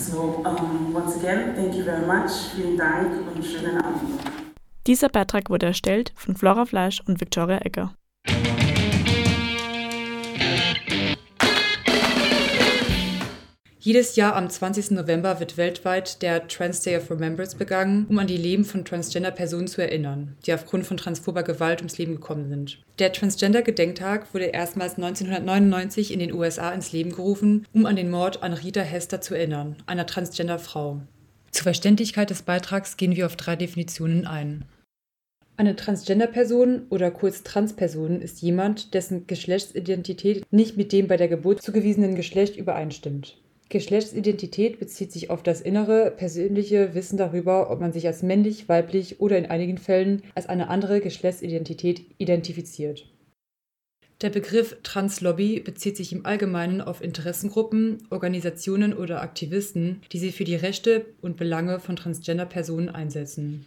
So, 0.00 0.42
um, 0.46 0.94
once 0.94 1.16
again, 1.16 1.54
thank 1.54 1.74
you 1.74 1.84
very 1.84 2.06
much. 2.06 2.30
Vielen 2.56 2.78
Dank 2.78 3.12
und 3.34 3.44
schönen 3.44 3.76
Abend. 3.76 4.18
Dieser 4.86 5.10
Beitrag 5.10 5.50
wurde 5.50 5.66
erstellt 5.66 6.12
von 6.16 6.36
Flora 6.36 6.64
Fleisch 6.64 7.02
und 7.06 7.20
Victoria 7.20 7.58
Egger. 7.58 7.94
Jedes 13.82 14.14
Jahr 14.14 14.36
am 14.36 14.50
20. 14.50 14.90
November 14.90 15.40
wird 15.40 15.56
weltweit 15.56 16.20
der 16.20 16.46
Trans 16.48 16.82
Day 16.82 16.98
of 16.98 17.10
Remembrance 17.10 17.56
begangen, 17.56 18.04
um 18.10 18.18
an 18.18 18.26
die 18.26 18.36
Leben 18.36 18.66
von 18.66 18.84
Transgender-Personen 18.84 19.68
zu 19.68 19.80
erinnern, 19.80 20.36
die 20.44 20.52
aufgrund 20.52 20.84
von 20.84 20.98
transphober 20.98 21.42
Gewalt 21.42 21.78
ums 21.78 21.96
Leben 21.96 22.16
gekommen 22.16 22.50
sind. 22.50 22.82
Der 22.98 23.10
Transgender-Gedenktag 23.10 24.34
wurde 24.34 24.44
erstmals 24.44 24.96
1999 24.96 26.12
in 26.12 26.18
den 26.18 26.34
USA 26.34 26.70
ins 26.72 26.92
Leben 26.92 27.12
gerufen, 27.12 27.66
um 27.72 27.86
an 27.86 27.96
den 27.96 28.10
Mord 28.10 28.42
an 28.42 28.52
Rita 28.52 28.82
Hester 28.82 29.22
zu 29.22 29.34
erinnern, 29.34 29.76
einer 29.86 30.04
Transgender-Frau. 30.04 31.00
Zur 31.50 31.62
Verständlichkeit 31.62 32.28
des 32.28 32.42
Beitrags 32.42 32.98
gehen 32.98 33.16
wir 33.16 33.24
auf 33.24 33.36
drei 33.36 33.56
Definitionen 33.56 34.26
ein. 34.26 34.66
Eine 35.56 35.74
Transgender-Person 35.74 36.82
oder 36.90 37.10
kurz 37.10 37.44
Transperson 37.44 38.20
ist 38.20 38.42
jemand, 38.42 38.92
dessen 38.92 39.26
Geschlechtsidentität 39.26 40.44
nicht 40.52 40.76
mit 40.76 40.92
dem 40.92 41.08
bei 41.08 41.16
der 41.16 41.28
Geburt 41.28 41.62
zugewiesenen 41.62 42.14
Geschlecht 42.14 42.56
übereinstimmt. 42.56 43.38
Geschlechtsidentität 43.70 44.80
bezieht 44.80 45.12
sich 45.12 45.30
auf 45.30 45.44
das 45.44 45.60
innere, 45.60 46.10
persönliche 46.10 46.92
Wissen 46.94 47.16
darüber, 47.16 47.70
ob 47.70 47.80
man 47.80 47.92
sich 47.92 48.08
als 48.08 48.22
männlich, 48.22 48.68
weiblich 48.68 49.20
oder 49.20 49.38
in 49.38 49.46
einigen 49.46 49.78
Fällen 49.78 50.22
als 50.34 50.48
eine 50.48 50.68
andere 50.68 51.00
Geschlechtsidentität 51.00 52.04
identifiziert. 52.18 53.06
Der 54.22 54.30
Begriff 54.30 54.76
Translobby 54.82 55.60
bezieht 55.60 55.96
sich 55.96 56.12
im 56.12 56.26
Allgemeinen 56.26 56.80
auf 56.80 57.00
Interessengruppen, 57.00 58.06
Organisationen 58.10 58.92
oder 58.92 59.22
Aktivisten, 59.22 60.02
die 60.12 60.18
sich 60.18 60.34
für 60.34 60.44
die 60.44 60.56
Rechte 60.56 61.06
und 61.22 61.36
Belange 61.36 61.78
von 61.78 61.94
Transgender-Personen 61.94 62.88
einsetzen. 62.88 63.66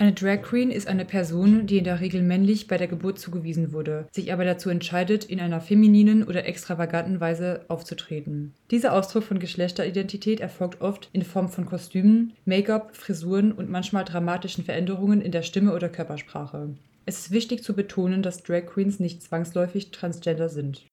Eine 0.00 0.12
Drag 0.12 0.42
Queen 0.42 0.70
ist 0.70 0.86
eine 0.86 1.04
Person, 1.04 1.66
die 1.66 1.78
in 1.78 1.82
der 1.82 1.98
Regel 1.98 2.22
männlich 2.22 2.68
bei 2.68 2.76
der 2.76 2.86
Geburt 2.86 3.18
zugewiesen 3.18 3.72
wurde, 3.72 4.06
sich 4.12 4.32
aber 4.32 4.44
dazu 4.44 4.70
entscheidet, 4.70 5.24
in 5.24 5.40
einer 5.40 5.60
femininen 5.60 6.22
oder 6.22 6.46
extravaganten 6.46 7.20
Weise 7.20 7.64
aufzutreten. 7.66 8.54
Dieser 8.70 8.92
Ausdruck 8.92 9.24
von 9.24 9.40
Geschlechteridentität 9.40 10.38
erfolgt 10.38 10.82
oft 10.82 11.10
in 11.12 11.22
Form 11.22 11.48
von 11.48 11.66
Kostümen, 11.66 12.32
Make-up, 12.44 12.94
Frisuren 12.94 13.50
und 13.50 13.70
manchmal 13.70 14.04
dramatischen 14.04 14.62
Veränderungen 14.62 15.20
in 15.20 15.32
der 15.32 15.42
Stimme 15.42 15.74
oder 15.74 15.88
Körpersprache. 15.88 16.76
Es 17.04 17.18
ist 17.18 17.30
wichtig 17.32 17.64
zu 17.64 17.74
betonen, 17.74 18.22
dass 18.22 18.44
Drag 18.44 18.66
Queens 18.66 19.00
nicht 19.00 19.24
zwangsläufig 19.24 19.90
transgender 19.90 20.48
sind. 20.48 20.86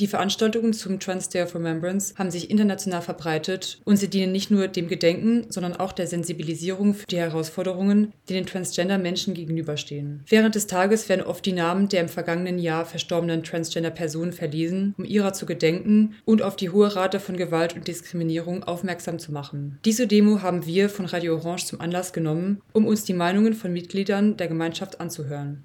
Die 0.00 0.06
Veranstaltungen 0.06 0.72
zum 0.72 1.00
Trans 1.00 1.28
Day 1.28 1.42
of 1.42 1.56
Remembrance 1.56 2.14
haben 2.16 2.30
sich 2.30 2.50
international 2.50 3.02
verbreitet 3.02 3.80
und 3.84 3.96
sie 3.96 4.08
dienen 4.08 4.30
nicht 4.30 4.48
nur 4.48 4.68
dem 4.68 4.86
Gedenken, 4.86 5.46
sondern 5.48 5.74
auch 5.74 5.90
der 5.90 6.06
Sensibilisierung 6.06 6.94
für 6.94 7.06
die 7.06 7.18
Herausforderungen, 7.18 8.12
die 8.28 8.34
den 8.34 8.46
Transgender-Menschen 8.46 9.34
gegenüberstehen. 9.34 10.22
Während 10.28 10.54
des 10.54 10.68
Tages 10.68 11.08
werden 11.08 11.26
oft 11.26 11.44
die 11.44 11.52
Namen 11.52 11.88
der 11.88 12.02
im 12.02 12.08
vergangenen 12.08 12.60
Jahr 12.60 12.84
verstorbenen 12.84 13.42
Transgender-Personen 13.42 14.32
verlesen, 14.32 14.94
um 14.98 15.04
ihrer 15.04 15.32
zu 15.32 15.46
gedenken 15.46 16.14
und 16.24 16.42
auf 16.42 16.54
die 16.54 16.70
hohe 16.70 16.94
Rate 16.94 17.18
von 17.18 17.36
Gewalt 17.36 17.74
und 17.74 17.88
Diskriminierung 17.88 18.62
aufmerksam 18.62 19.18
zu 19.18 19.32
machen. 19.32 19.80
Diese 19.84 20.06
Demo 20.06 20.42
haben 20.42 20.64
wir 20.64 20.90
von 20.90 21.06
Radio 21.06 21.34
Orange 21.34 21.66
zum 21.66 21.80
Anlass 21.80 22.12
genommen, 22.12 22.60
um 22.72 22.86
uns 22.86 23.02
die 23.02 23.14
Meinungen 23.14 23.54
von 23.54 23.72
Mitgliedern 23.72 24.36
der 24.36 24.46
Gemeinschaft 24.46 25.00
anzuhören. 25.00 25.64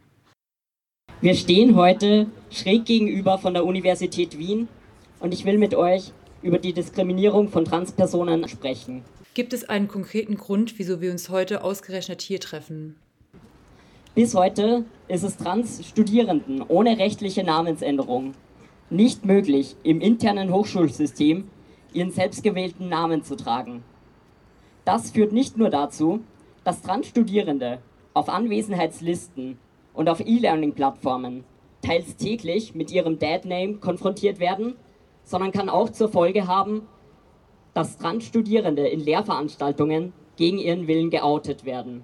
Wir 1.24 1.36
stehen 1.36 1.78
heute 1.78 2.28
schräg 2.52 2.84
gegenüber 2.84 3.38
von 3.38 3.54
der 3.54 3.66
Universität 3.66 4.38
Wien 4.38 4.68
und 5.22 5.34
ich 5.34 5.46
will 5.46 5.58
mit 5.58 5.74
euch 5.74 6.12
über 6.42 6.58
die 6.58 6.74
Diskriminierung 6.74 7.48
von 7.48 7.64
Transpersonen 7.64 8.46
sprechen. 8.50 9.06
Gibt 9.34 9.54
es 9.54 9.64
einen 9.70 9.88
konkreten 9.88 10.36
Grund, 10.36 10.78
wieso 10.78 11.00
wir 11.00 11.12
uns 11.12 11.30
heute 11.30 11.64
ausgerechnet 11.64 12.22
hier 12.22 12.42
treffen? 12.42 12.98
Bis 14.16 14.36
heute 14.36 14.84
ist 15.08 15.24
es 15.24 15.38
Trans-Studierenden 15.38 16.62
ohne 16.62 16.98
rechtliche 16.98 17.46
Namensänderung 17.46 18.34
nicht 18.90 19.24
möglich, 19.24 19.78
im 19.84 20.02
internen 20.02 20.52
Hochschulsystem 20.52 21.46
ihren 21.94 22.12
selbstgewählten 22.12 22.90
Namen 22.90 23.24
zu 23.24 23.38
tragen. 23.38 23.86
Das 24.84 25.12
führt 25.12 25.32
nicht 25.32 25.56
nur 25.56 25.70
dazu, 25.70 26.20
dass 26.66 26.82
Trans-Studierende 26.82 27.80
auf 28.14 28.28
Anwesenheitslisten 28.28 29.58
und 29.94 30.10
auf 30.10 30.20
E-Learning-Plattformen 30.20 31.44
teils 31.82 32.16
täglich 32.16 32.76
mit 32.76 32.92
ihrem 32.92 33.20
Dad-Name 33.20 33.76
konfrontiert 33.76 34.40
werden, 34.40 34.76
sondern 35.24 35.52
kann 35.52 35.70
auch 35.70 35.90
zur 35.90 36.10
Folge 36.10 36.48
haben, 36.48 36.88
dass 37.74 37.98
Trans-Studierende 37.98 38.88
in 38.88 39.00
Lehrveranstaltungen 39.00 40.14
gegen 40.36 40.58
ihren 40.58 40.88
Willen 40.88 41.10
geoutet 41.10 41.66
werden. 41.66 42.04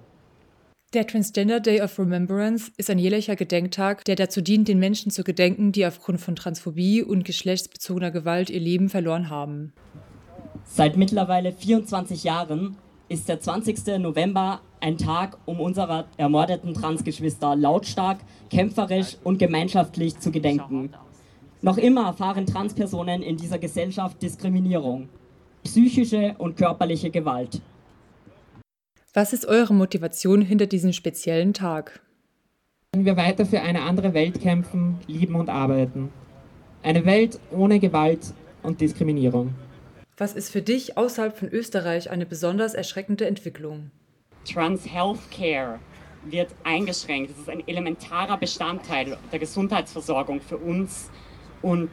Der 0.92 1.06
Transgender 1.06 1.60
Day 1.60 1.80
of 1.82 2.00
Remembrance 2.00 2.72
ist 2.76 2.90
ein 2.90 2.98
jährlicher 2.98 3.36
Gedenktag, 3.36 4.04
der 4.06 4.16
dazu 4.16 4.40
dient, 4.40 4.66
den 4.66 4.80
Menschen 4.80 5.12
zu 5.12 5.22
gedenken, 5.22 5.70
die 5.70 5.86
aufgrund 5.86 6.20
von 6.20 6.34
Transphobie 6.34 7.02
und 7.02 7.24
geschlechtsbezogener 7.24 8.10
Gewalt 8.10 8.50
ihr 8.50 8.58
Leben 8.58 8.88
verloren 8.88 9.30
haben. 9.30 9.72
Seit 10.64 10.96
mittlerweile 10.96 11.52
24 11.52 12.24
Jahren 12.24 12.76
ist 13.10 13.28
der 13.28 13.40
20. 13.40 13.98
November 13.98 14.60
ein 14.80 14.96
Tag, 14.96 15.36
um 15.44 15.60
unserer 15.60 16.06
ermordeten 16.16 16.74
Transgeschwister 16.74 17.56
lautstark, 17.56 18.20
kämpferisch 18.50 19.16
und 19.24 19.38
gemeinschaftlich 19.38 20.18
zu 20.20 20.30
gedenken. 20.30 20.92
Noch 21.60 21.76
immer 21.76 22.06
erfahren 22.06 22.46
Transpersonen 22.46 23.22
in 23.22 23.36
dieser 23.36 23.58
Gesellschaft 23.58 24.22
Diskriminierung, 24.22 25.08
psychische 25.64 26.36
und 26.38 26.56
körperliche 26.56 27.10
Gewalt. 27.10 27.60
Was 29.12 29.32
ist 29.32 29.44
eure 29.44 29.74
Motivation 29.74 30.40
hinter 30.40 30.66
diesem 30.66 30.92
speziellen 30.92 31.52
Tag? 31.52 32.00
Wenn 32.92 33.04
wir 33.04 33.16
weiter 33.16 33.44
für 33.44 33.60
eine 33.60 33.82
andere 33.82 34.14
Welt 34.14 34.40
kämpfen, 34.40 34.98
lieben 35.08 35.34
und 35.34 35.48
arbeiten. 35.48 36.10
Eine 36.84 37.04
Welt 37.04 37.40
ohne 37.50 37.80
Gewalt 37.80 38.32
und 38.62 38.80
Diskriminierung. 38.80 39.52
Was 40.20 40.34
ist 40.34 40.50
für 40.50 40.60
dich 40.60 40.98
außerhalb 40.98 41.34
von 41.34 41.48
Österreich 41.48 42.10
eine 42.10 42.26
besonders 42.26 42.74
erschreckende 42.74 43.26
Entwicklung? 43.26 43.90
Trans 44.44 44.86
Healthcare 44.86 45.78
wird 46.26 46.50
eingeschränkt. 46.62 47.30
Das 47.30 47.38
ist 47.38 47.48
ein 47.48 47.66
elementarer 47.66 48.36
Bestandteil 48.36 49.16
der 49.32 49.38
Gesundheitsversorgung 49.38 50.42
für 50.42 50.58
uns 50.58 51.08
und 51.62 51.88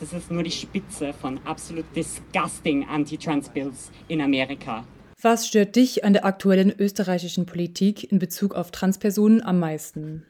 das 0.00 0.14
ist 0.14 0.30
nur 0.30 0.44
die 0.44 0.50
Spitze 0.50 1.12
von 1.12 1.38
absolut 1.44 1.84
disgusting 1.94 2.88
Anti-Trans-Bills 2.88 3.90
in 4.08 4.22
Amerika. 4.22 4.86
Was 5.20 5.46
stört 5.46 5.76
dich 5.76 6.04
an 6.04 6.14
der 6.14 6.24
aktuellen 6.24 6.72
österreichischen 6.78 7.44
Politik 7.44 8.10
in 8.10 8.18
Bezug 8.18 8.54
auf 8.54 8.70
Transpersonen 8.70 9.42
am 9.42 9.58
meisten? 9.60 10.24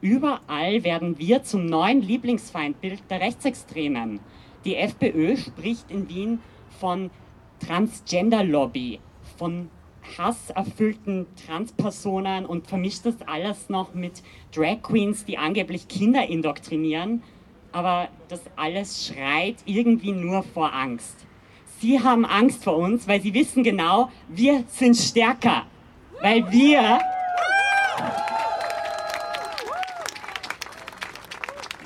Überall 0.00 0.82
werden 0.82 1.16
wir 1.20 1.44
zum 1.44 1.66
neuen 1.66 2.02
Lieblingsfeindbild 2.02 3.02
der 3.08 3.20
Rechtsextremen. 3.20 4.18
Die 4.64 4.76
FPÖ 4.76 5.36
spricht 5.36 5.90
in 5.90 6.08
Wien 6.08 6.40
von 6.78 7.10
Transgender-Lobby, 7.66 9.00
von 9.38 9.70
hasserfüllten 10.18 11.26
Transpersonen 11.46 12.44
und 12.46 12.66
vermischt 12.66 13.06
das 13.06 13.16
alles 13.26 13.68
noch 13.68 13.94
mit 13.94 14.22
Drag 14.54 14.82
Queens, 14.82 15.24
die 15.24 15.38
angeblich 15.38 15.88
Kinder 15.88 16.26
indoktrinieren. 16.26 17.22
Aber 17.72 18.08
das 18.28 18.42
alles 18.56 19.06
schreit 19.06 19.56
irgendwie 19.64 20.12
nur 20.12 20.42
vor 20.42 20.74
Angst. 20.74 21.26
Sie 21.78 22.02
haben 22.02 22.26
Angst 22.26 22.64
vor 22.64 22.76
uns, 22.76 23.08
weil 23.08 23.22
sie 23.22 23.32
wissen 23.32 23.62
genau, 23.62 24.10
wir 24.28 24.64
sind 24.66 24.96
stärker. 24.96 25.64
Weil 26.20 26.50
wir. 26.50 27.00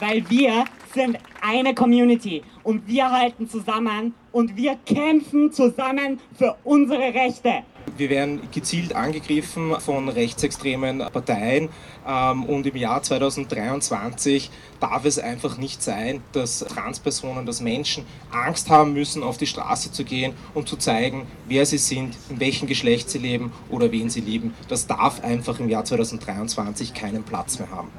Weil 0.01 0.29
wir 0.29 0.65
sind 0.95 1.19
eine 1.43 1.75
Community 1.75 2.43
und 2.63 2.87
wir 2.87 3.11
halten 3.11 3.49
zusammen 3.49 4.15
und 4.33 4.57
wir 4.57 4.77
kämpfen 4.87 5.53
zusammen 5.53 6.21
für 6.37 6.57
unsere 6.65 7.13
Rechte. 7.13 7.65
Wir 7.97 8.11
werden 8.11 8.41
gezielt 8.51 8.97
angegriffen 8.97 9.79
von 9.79 10.09
rechtsextremen 10.09 10.99
Parteien 10.99 11.69
ähm, 12.09 12.45
und 12.45 12.67
im 12.67 12.77
Jahr 12.77 13.03
2023 13.03 14.51
darf 14.81 15.05
es 15.05 15.19
einfach 15.19 15.59
nicht 15.59 15.83
sein, 15.83 16.23
dass 16.33 16.61
Transpersonen, 16.61 17.45
dass 17.45 17.61
Menschen 17.61 18.05
Angst 18.33 18.71
haben 18.71 18.95
müssen, 18.95 19.23
auf 19.23 19.37
die 19.37 19.47
Straße 19.47 19.93
zu 19.93 20.05
gehen 20.05 20.33
und 20.55 20.69
zu 20.69 20.77
zeigen, 20.77 21.27
wer 21.47 21.67
sie 21.67 21.79
sind, 21.79 22.17
in 22.31 22.41
welchem 22.41 22.67
Geschlecht 22.67 23.11
sie 23.11 23.19
leben 23.19 23.53
oder 23.69 23.93
wen 23.93 24.09
sie 24.09 24.23
lieben. 24.23 24.55
Das 24.69 24.87
darf 24.87 25.23
einfach 25.23 25.61
im 25.61 25.69
Jahr 25.69 25.85
2023 25.85 26.95
keinen 26.95 27.23
Platz 27.23 27.59
mehr 27.59 27.71
haben. 27.71 27.91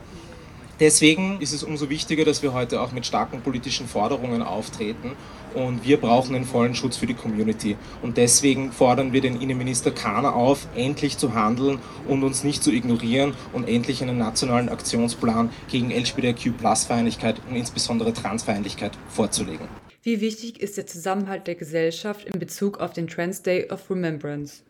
Deswegen 0.79 1.39
ist 1.39 1.53
es 1.53 1.63
umso 1.63 1.89
wichtiger, 1.89 2.25
dass 2.25 2.43
wir 2.43 2.53
heute 2.53 2.81
auch 2.81 2.91
mit 2.91 3.05
starken 3.05 3.41
politischen 3.41 3.87
Forderungen 3.87 4.41
auftreten 4.41 5.11
und 5.53 5.85
wir 5.85 5.97
brauchen 5.97 6.33
den 6.33 6.43
vollen 6.43 6.75
Schutz 6.75 6.97
für 6.97 7.07
die 7.07 7.13
Community. 7.13 7.77
Und 8.01 8.17
deswegen 8.17 8.73
fordern 8.73 9.13
wir 9.13 9.21
den 9.21 9.39
Innenminister 9.39 9.91
Kahner 9.91 10.35
auf, 10.35 10.67
endlich 10.75 11.17
zu 11.17 11.33
handeln 11.33 11.79
und 12.09 12.23
uns 12.23 12.43
nicht 12.43 12.61
zu 12.61 12.71
ignorieren 12.71 13.33
und 13.53 13.69
endlich 13.69 14.03
einen 14.03 14.17
nationalen 14.17 14.67
Aktionsplan 14.67 15.49
gegen 15.69 15.91
LGBTQ-Plus-Feindlichkeit 15.91 17.37
und 17.49 17.55
insbesondere 17.55 18.11
Transfeindlichkeit 18.11 18.91
vorzulegen. 19.07 19.67
Wie 20.03 20.19
wichtig 20.19 20.59
ist 20.59 20.75
der 20.75 20.85
Zusammenhalt 20.85 21.47
der 21.47 21.55
Gesellschaft 21.55 22.25
in 22.25 22.37
Bezug 22.37 22.79
auf 22.79 22.91
den 22.91 23.07
Trans 23.07 23.41
Day 23.41 23.71
of 23.71 23.89
Remembrance? 23.89 24.61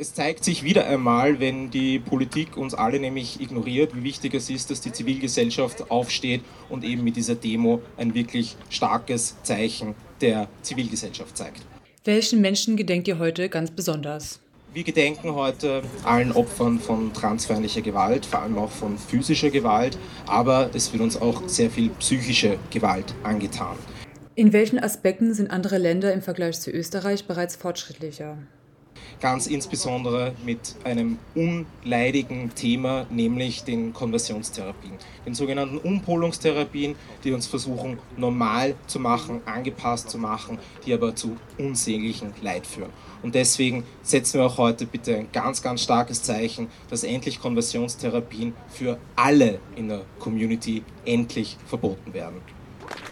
Es 0.00 0.14
zeigt 0.14 0.44
sich 0.44 0.62
wieder 0.62 0.86
einmal, 0.86 1.40
wenn 1.40 1.70
die 1.70 1.98
Politik 1.98 2.56
uns 2.56 2.72
alle 2.72 3.00
nämlich 3.00 3.40
ignoriert, 3.40 3.96
wie 3.96 4.04
wichtig 4.04 4.32
es 4.32 4.48
ist, 4.48 4.70
dass 4.70 4.80
die 4.80 4.92
Zivilgesellschaft 4.92 5.90
aufsteht 5.90 6.42
und 6.68 6.84
eben 6.84 7.02
mit 7.02 7.16
dieser 7.16 7.34
Demo 7.34 7.82
ein 7.96 8.14
wirklich 8.14 8.54
starkes 8.70 9.34
Zeichen 9.42 9.96
der 10.20 10.46
Zivilgesellschaft 10.62 11.36
zeigt. 11.36 11.62
Welchen 12.04 12.40
Menschen 12.40 12.76
gedenkt 12.76 13.08
ihr 13.08 13.18
heute 13.18 13.48
ganz 13.48 13.72
besonders? 13.72 14.38
Wir 14.72 14.84
gedenken 14.84 15.34
heute 15.34 15.82
allen 16.04 16.30
Opfern 16.30 16.78
von 16.78 17.12
transfeindlicher 17.12 17.80
Gewalt, 17.82 18.24
vor 18.24 18.42
allem 18.42 18.56
auch 18.56 18.70
von 18.70 18.96
physischer 18.98 19.50
Gewalt, 19.50 19.98
aber 20.26 20.70
es 20.74 20.92
wird 20.92 21.02
uns 21.02 21.20
auch 21.20 21.48
sehr 21.48 21.70
viel 21.70 21.88
psychische 21.98 22.56
Gewalt 22.70 23.16
angetan. 23.24 23.76
In 24.36 24.52
welchen 24.52 24.78
Aspekten 24.78 25.34
sind 25.34 25.50
andere 25.50 25.78
Länder 25.78 26.12
im 26.12 26.22
Vergleich 26.22 26.60
zu 26.60 26.70
Österreich 26.70 27.26
bereits 27.26 27.56
fortschrittlicher? 27.56 28.38
Ganz 29.20 29.46
insbesondere 29.46 30.34
mit 30.44 30.76
einem 30.84 31.18
unleidigen 31.34 32.54
Thema, 32.54 33.06
nämlich 33.10 33.64
den 33.64 33.92
Konversionstherapien, 33.92 34.94
den 35.26 35.34
sogenannten 35.34 35.78
Umpolungstherapien, 35.78 36.94
die 37.24 37.32
uns 37.32 37.46
versuchen 37.46 37.98
normal 38.16 38.74
zu 38.86 39.00
machen, 39.00 39.40
angepasst 39.44 40.10
zu 40.10 40.18
machen, 40.18 40.58
die 40.86 40.94
aber 40.94 41.14
zu 41.14 41.36
unsäglichem 41.58 42.32
Leid 42.42 42.66
führen. 42.66 42.90
Und 43.22 43.34
deswegen 43.34 43.84
setzen 44.02 44.38
wir 44.38 44.46
auch 44.46 44.58
heute 44.58 44.86
bitte 44.86 45.16
ein 45.16 45.28
ganz, 45.32 45.62
ganz 45.62 45.82
starkes 45.82 46.22
Zeichen, 46.22 46.68
dass 46.88 47.02
endlich 47.02 47.40
Konversionstherapien 47.40 48.54
für 48.68 48.98
alle 49.16 49.58
in 49.74 49.88
der 49.88 50.02
Community 50.18 50.82
endlich 51.04 51.56
verboten 51.66 52.14
werden. 52.14 52.57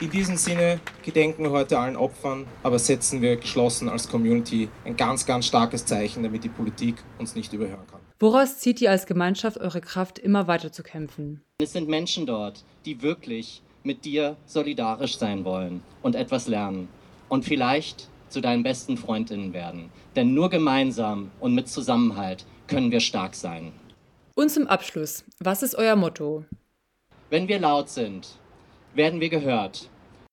In 0.01 0.11
diesem 0.11 0.37
Sinne 0.37 0.81
gedenken 1.03 1.45
wir 1.45 1.51
heute 1.51 1.79
allen 1.79 1.97
Opfern, 1.97 2.47
aber 2.63 2.79
setzen 2.79 3.23
wir 3.23 3.37
geschlossen 3.37 3.89
als 3.89 4.09
Community 4.09 4.69
ein 4.85 4.97
ganz, 4.97 5.25
ganz 5.25 5.47
starkes 5.47 5.87
Zeichen, 5.87 6.23
damit 6.23 6.45
die 6.45 6.51
Politik 6.51 6.97
uns 7.19 7.35
nicht 7.35 7.53
überhören 7.53 7.87
kann. 7.91 8.01
Woraus 8.19 8.59
zieht 8.59 8.81
ihr 8.81 8.91
als 8.91 9.07
Gemeinschaft 9.07 9.59
eure 9.59 9.81
Kraft, 9.81 10.19
immer 10.19 10.47
weiter 10.47 10.73
zu 10.73 10.83
kämpfen? 10.83 11.43
Es 11.61 11.73
sind 11.73 11.89
Menschen 11.89 12.27
dort, 12.27 12.65
die 12.85 13.03
wirklich 13.03 13.63
mit 13.85 14.05
dir 14.05 14.37
solidarisch 14.47 15.17
sein 15.17 15.45
wollen 15.45 15.83
und 16.03 16.15
etwas 16.15 16.47
lernen 16.47 16.89
und 17.29 17.45
vielleicht 17.45 18.09
zu 18.29 18.41
deinen 18.41 18.63
besten 18.63 18.97
Freundinnen 18.97 19.53
werden. 19.53 19.91
Denn 20.15 20.35
nur 20.35 20.51
gemeinsam 20.51 21.31
und 21.41 21.55
mit 21.55 21.69
Zusammenhalt 21.69 22.45
können 22.67 22.91
wir 22.91 23.01
stark 23.01 23.35
sein. 23.35 23.73
Und 24.35 24.51
zum 24.51 24.67
Abschluss, 24.67 25.25
was 25.39 25.63
ist 25.63 25.75
euer 25.75 25.97
Motto? 25.97 26.45
Wenn 27.31 27.49
wir 27.49 27.59
laut 27.59 27.89
sind, 27.89 28.39
werden 28.97 29.21
wir 29.21 29.29
gehört. 29.29 29.91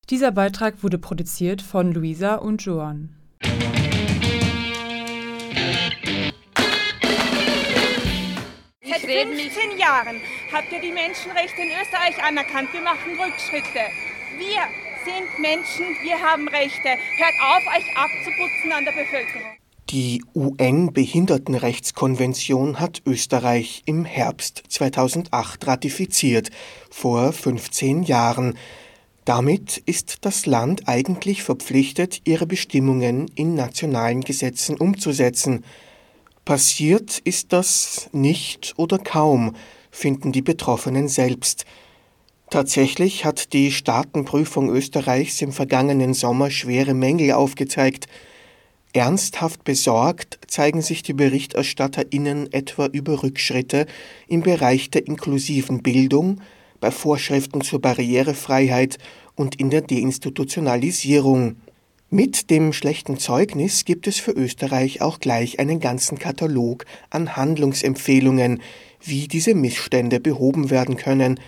Dieser 0.09 0.31
Beitrag 0.31 0.83
wurde 0.83 0.97
produziert 0.97 1.61
von 1.61 1.91
Luisa 1.93 2.35
und 2.35 2.63
Joan. 2.63 3.15
Seit 8.85 9.01
15 9.01 9.77
Jahren 9.79 10.21
habt 10.51 10.71
ihr 10.71 10.81
die 10.81 10.91
Menschenrechte 10.91 11.61
in 11.61 11.69
Österreich 11.81 12.21
anerkannt. 12.23 12.73
Wir 12.73 12.81
machen 12.81 13.11
Rückschritte. 13.19 13.85
Wir 14.37 14.61
sind 15.05 15.39
Menschen, 15.39 15.85
wir 16.03 16.19
haben 16.19 16.47
Rechte. 16.47 16.89
Hört 17.17 17.35
auf, 17.41 17.63
euch 17.67 17.97
abzuputzen 17.97 18.71
an 18.71 18.85
der 18.85 18.91
Bevölkerung. 18.91 19.62
Die 19.93 20.21
UN-Behindertenrechtskonvention 20.33 22.79
hat 22.79 23.01
Österreich 23.05 23.83
im 23.85 24.05
Herbst 24.05 24.63
2008 24.67 25.67
ratifiziert, 25.67 26.49
vor 26.89 27.31
15 27.31 28.01
Jahren. 28.01 28.57
Damit 29.23 29.77
ist 29.85 30.25
das 30.25 30.47
Land 30.47 30.87
eigentlich 30.87 31.43
verpflichtet, 31.43 32.21
ihre 32.25 32.47
Bestimmungen 32.47 33.27
in 33.35 33.53
nationalen 33.53 34.21
Gesetzen 34.21 34.77
umzusetzen. 34.77 35.63
Passiert 36.43 37.19
ist 37.19 37.53
das 37.53 38.09
nicht 38.13 38.73
oder 38.77 38.97
kaum, 38.97 39.55
finden 39.91 40.31
die 40.31 40.41
Betroffenen 40.41 41.07
selbst. 41.07 41.65
Tatsächlich 42.49 43.25
hat 43.25 43.53
die 43.53 43.71
Staatenprüfung 43.71 44.71
Österreichs 44.71 45.39
im 45.43 45.51
vergangenen 45.51 46.15
Sommer 46.15 46.49
schwere 46.49 46.95
Mängel 46.95 47.33
aufgezeigt, 47.33 48.07
Ernsthaft 48.93 49.63
besorgt 49.63 50.39
zeigen 50.45 50.83
sich 50.83 51.01
die 51.01 51.13
BerichterstatterInnen 51.13 52.53
etwa 52.53 52.85
über 52.85 53.23
Rückschritte 53.23 53.87
im 54.27 54.41
Bereich 54.41 54.91
der 54.91 55.07
inklusiven 55.07 55.81
Bildung, 55.81 56.41
bei 56.79 56.91
Vorschriften 56.91 57.61
zur 57.61 57.81
Barrierefreiheit 57.81 58.99
und 59.35 59.55
in 59.59 59.71
der 59.71 59.81
Deinstitutionalisierung. 59.81 61.55
Mit 62.11 62.51
dem 62.51 62.71
schlechten 62.71 63.17
Zeugnis 63.17 63.85
gibt 63.85 64.05
es 64.05 64.19
für 64.19 64.31
Österreich 64.31 65.01
auch 65.01 65.19
gleich 65.19 65.57
einen 65.57 65.79
ganzen 65.79 66.19
Katalog 66.19 66.85
an 67.09 67.35
Handlungsempfehlungen, 67.35 68.61
wie 69.01 69.27
diese 69.27 69.55
Missstände 69.55 70.19
behoben 70.19 70.69
werden 70.69 70.97
können. 70.97 71.39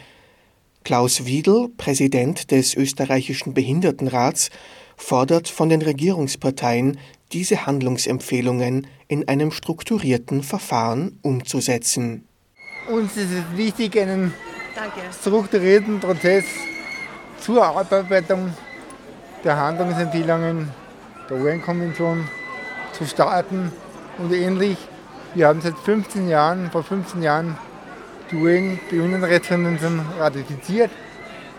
Klaus 0.83 1.25
Wiedel, 1.25 1.69
Präsident 1.77 2.49
des 2.49 2.73
österreichischen 2.73 3.53
Behindertenrats, 3.53 4.49
fordert 4.97 5.47
von 5.47 5.69
den 5.69 5.81
Regierungsparteien 5.81 6.97
diese 7.35 7.65
Handlungsempfehlungen 7.65 8.87
in 9.09 9.27
einem 9.27 9.51
strukturierten 9.51 10.41
Verfahren 10.41 11.19
umzusetzen. 11.21 12.25
Uns 12.89 13.17
ist 13.17 13.31
es 13.31 13.57
wichtig, 13.57 13.99
einen 13.99 14.33
Danke. 14.73 15.01
strukturierten 15.21 15.99
Prozess 15.99 16.45
zur 17.41 17.61
Abarbeitung 17.65 18.53
der 19.43 19.57
Handlungsempfehlungen 19.57 20.69
der 21.29 21.37
UN-Konvention 21.37 22.25
zu 22.93 23.05
starten 23.05 23.69
und 24.17 24.31
ähnlich. 24.31 24.77
Wir 25.33 25.49
haben 25.49 25.59
seit 25.59 25.77
15 25.77 26.29
Jahren, 26.29 26.71
vor 26.71 26.83
15 26.83 27.21
Jahren 27.21 27.57
die 28.31 28.37
UN-Behindertenrechtskonvention 28.37 29.99
ratifiziert 30.17 30.91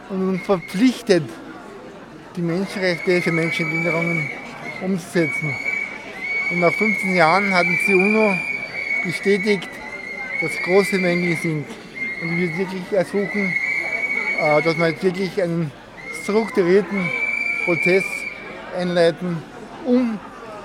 und 0.09 0.27
uns 0.27 0.43
verpflichtet, 0.43 1.25
die 2.35 2.41
Menschenrechte 2.41 3.21
für 3.21 3.33
Menschen 3.33 3.67
mit 3.67 3.85
Behinderungen 3.85 4.31
umzusetzen. 4.83 5.66
Und 6.51 6.61
nach 6.61 6.73
15 6.73 7.15
Jahren 7.15 7.53
hat 7.53 7.67
uns 7.67 7.81
die 7.87 7.95
UNO 7.95 8.35
bestätigt, 9.05 9.69
dass 10.41 10.53
große 10.65 10.99
Mängel 10.99 11.37
sind. 11.37 11.65
Und 12.23 12.37
wir 12.37 12.57
wirklich 12.57 12.93
ersuchen, 12.93 13.53
äh, 14.41 14.63
dass 14.63 14.77
wir 14.79 14.89
jetzt 14.89 15.03
wirklich 15.03 15.43
einen 15.43 15.73
strukturierten 16.23 17.11
Prozess 17.65 18.05
einleiten, 18.77 19.43
um 19.85 20.19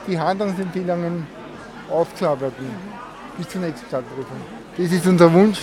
die 0.08 0.20
Handlungsempfehlungen 0.20 1.26
aufzuarbeiten 1.90 2.66
bis 3.38 3.50
zur 3.50 3.62
nächsten 3.62 3.88
Stadtprüfung. 3.88 4.38
Das 4.78 4.92
ist 4.92 5.06
unser 5.06 5.34
Wunsch, 5.34 5.60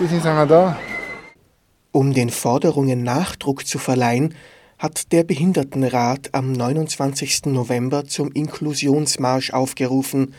deswegen 0.00 0.22
sind 0.22 0.34
wir 0.34 0.46
da. 0.46 0.76
Um 1.92 2.12
den 2.12 2.30
Forderungen 2.30 3.02
Nachdruck 3.02 3.66
zu 3.66 3.78
verleihen, 3.78 4.34
hat 4.78 5.12
der 5.12 5.24
Behindertenrat 5.24 6.30
am 6.32 6.52
29. 6.52 7.46
November 7.46 8.04
zum 8.04 8.30
Inklusionsmarsch 8.32 9.50
aufgerufen. 9.52 10.34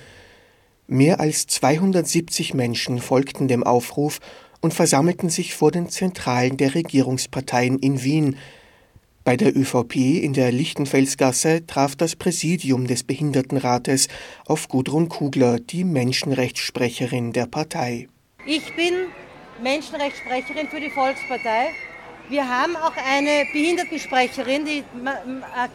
Mehr 0.88 1.20
als 1.20 1.48
270 1.48 2.54
Menschen 2.54 3.00
folgten 3.00 3.48
dem 3.48 3.64
Aufruf 3.64 4.20
und 4.62 4.74
versammelten 4.74 5.30
sich 5.30 5.56
vor 5.56 5.72
den 5.72 5.90
Zentralen 5.90 6.58
der 6.58 6.76
Regierungsparteien 6.76 7.80
in 7.80 8.04
Wien. 8.04 8.38
Bei 9.24 9.36
der 9.36 9.58
ÖVP 9.58 9.96
in 9.96 10.34
der 10.34 10.52
Lichtenfelsgasse 10.52 11.66
traf 11.66 11.96
das 11.96 12.16
Präsidium 12.16 12.88
des 12.88 13.04
Behindertenrates 13.04 14.08
auf 14.46 14.70
Gudrun 14.70 15.10
Kugler, 15.10 15.60
die 15.60 15.84
Menschenrechtssprecherin 15.84 17.34
der 17.34 17.48
Partei. 17.48 18.08
Ich 18.46 18.74
bin 18.76 18.94
Menschenrechtssprecherin 19.62 20.70
für 20.70 20.80
die 20.80 20.90
Volkspartei 20.90 21.72
wir 22.30 22.48
haben 22.48 22.76
auch 22.76 22.94
eine 22.98 23.46
Behindertensprecherin, 23.52 24.66
die 24.66 24.84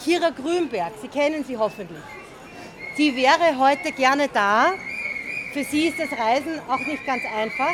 Kira 0.04 0.30
Grünberg. 0.30 0.92
Sie 1.00 1.08
kennen 1.08 1.44
sie 1.44 1.56
hoffentlich. 1.56 2.02
Sie 2.96 3.16
wäre 3.16 3.58
heute 3.58 3.92
gerne 3.92 4.28
da. 4.28 4.72
Für 5.52 5.64
sie 5.64 5.88
ist 5.88 5.98
das 5.98 6.18
Reisen 6.18 6.60
auch 6.68 6.78
nicht 6.80 7.04
ganz 7.06 7.22
einfach. 7.36 7.72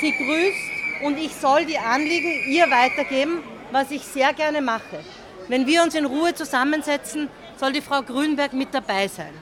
Sie 0.00 0.12
grüßt 0.12 1.04
und 1.04 1.18
ich 1.18 1.34
soll 1.34 1.66
die 1.66 1.78
Anliegen 1.78 2.32
ihr 2.48 2.70
weitergeben, 2.70 3.42
was 3.72 3.90
ich 3.90 4.02
sehr 4.02 4.32
gerne 4.32 4.62
mache. 4.62 5.04
Wenn 5.48 5.66
wir 5.66 5.82
uns 5.82 5.94
in 5.94 6.06
Ruhe 6.06 6.34
zusammensetzen, 6.34 7.28
soll 7.56 7.72
die 7.72 7.80
Frau 7.80 8.02
Grünberg 8.02 8.52
mit 8.52 8.72
dabei 8.72 9.08
sein. 9.08 9.34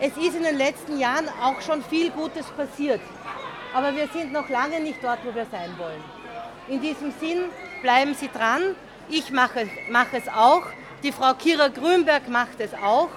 Es 0.00 0.16
ist 0.16 0.34
in 0.34 0.42
den 0.42 0.56
letzten 0.56 0.98
Jahren 0.98 1.28
auch 1.40 1.60
schon 1.60 1.82
viel 1.84 2.10
Gutes 2.10 2.46
passiert, 2.56 3.00
aber 3.72 3.94
wir 3.94 4.08
sind 4.08 4.32
noch 4.32 4.48
lange 4.48 4.80
nicht 4.80 4.98
dort, 5.02 5.20
wo 5.24 5.34
wir 5.34 5.46
sein 5.50 5.70
wollen. 5.78 6.02
In 6.68 6.80
diesem 6.80 7.12
Sinn 7.20 7.44
bleiben 7.82 8.14
Sie 8.18 8.28
dran. 8.28 8.62
Ich 9.10 9.30
mache, 9.30 9.68
mache 9.90 10.16
es 10.16 10.28
auch. 10.28 10.62
Die 11.02 11.12
Frau 11.12 11.34
Kira 11.34 11.68
Grünberg 11.68 12.28
macht 12.30 12.58
es 12.58 12.72
auch. 12.72 13.10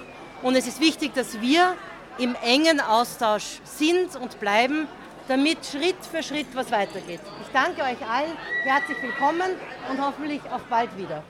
Und 0.44 0.56
es 0.56 0.68
ist 0.68 0.82
wichtig, 0.82 1.14
dass 1.14 1.40
wir 1.40 1.76
im 2.20 2.36
engen 2.44 2.82
Austausch 2.82 3.60
sind 3.64 4.16
und 4.18 4.40
bleiben, 4.42 4.88
damit 5.30 5.66
Schritt 5.66 5.96
für 6.12 6.22
Schritt 6.22 6.48
was 6.56 6.72
weitergeht. 6.72 7.22
Ich 7.42 7.48
danke 7.54 7.82
euch 7.82 8.06
allen, 8.10 8.34
herzlich 8.64 8.98
willkommen 9.02 9.52
und 9.90 10.02
hoffentlich 10.02 10.42
auf 10.52 10.64
bald 10.70 10.98
wieder. 10.98 11.24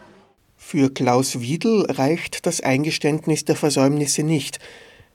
Für 0.56 0.92
Klaus 0.92 1.40
Wiedel 1.40 1.86
reicht 1.88 2.48
das 2.48 2.62
Eingeständnis 2.62 3.46
der 3.46 3.56
Versäumnisse 3.56 4.24
nicht. 4.24 4.60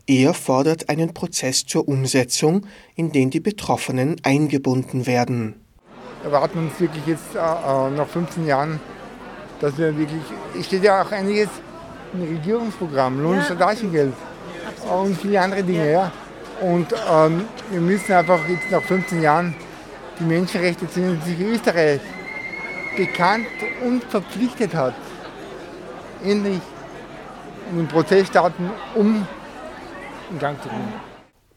Er 0.06 0.34
fordert 0.34 0.88
einen 0.88 1.14
Prozess 1.14 1.66
zur 1.66 1.88
Umsetzung, 1.88 2.66
in 2.94 3.10
den 3.10 3.30
die 3.30 3.40
Betroffenen 3.40 4.16
eingebunden 4.22 5.06
werden. 5.06 5.61
Erwarten 6.24 6.58
uns 6.58 6.80
wirklich 6.80 7.06
jetzt 7.06 7.34
äh, 7.34 7.38
äh 7.38 7.90
nach 7.90 8.06
15 8.06 8.46
Jahren, 8.46 8.80
dass 9.60 9.76
wir 9.76 9.96
wirklich, 9.96 10.22
es 10.58 10.66
steht 10.66 10.84
ja 10.84 11.02
auch 11.02 11.10
einiges 11.10 11.48
im 12.12 12.22
Regierungsprogramm, 12.22 13.20
Lohn- 13.20 13.38
und 13.38 13.44
Soldatengeld 13.44 14.12
und 14.90 15.16
viele 15.18 15.40
andere 15.40 15.62
Dinge. 15.62 15.90
Ja. 15.90 16.12
Und 16.60 16.94
ähm, 17.10 17.44
wir 17.70 17.80
müssen 17.80 18.12
einfach 18.12 18.40
jetzt 18.48 18.70
nach 18.70 18.82
15 18.82 19.22
Jahren 19.22 19.54
die 20.18 20.24
Menschenrechte, 20.24 20.88
zu 20.88 21.00
denen 21.00 21.20
sich 21.22 21.40
Österreich 21.40 22.00
bekannt 22.96 23.46
und 23.84 24.04
verpflichtet 24.04 24.74
hat, 24.74 24.94
endlich 26.22 26.60
einen 27.70 27.88
Prozess 27.88 28.28
starten, 28.28 28.70
um 28.94 29.26
in 30.30 30.38
Gang 30.38 30.60
zu 30.62 30.68
bringen. 30.68 31.11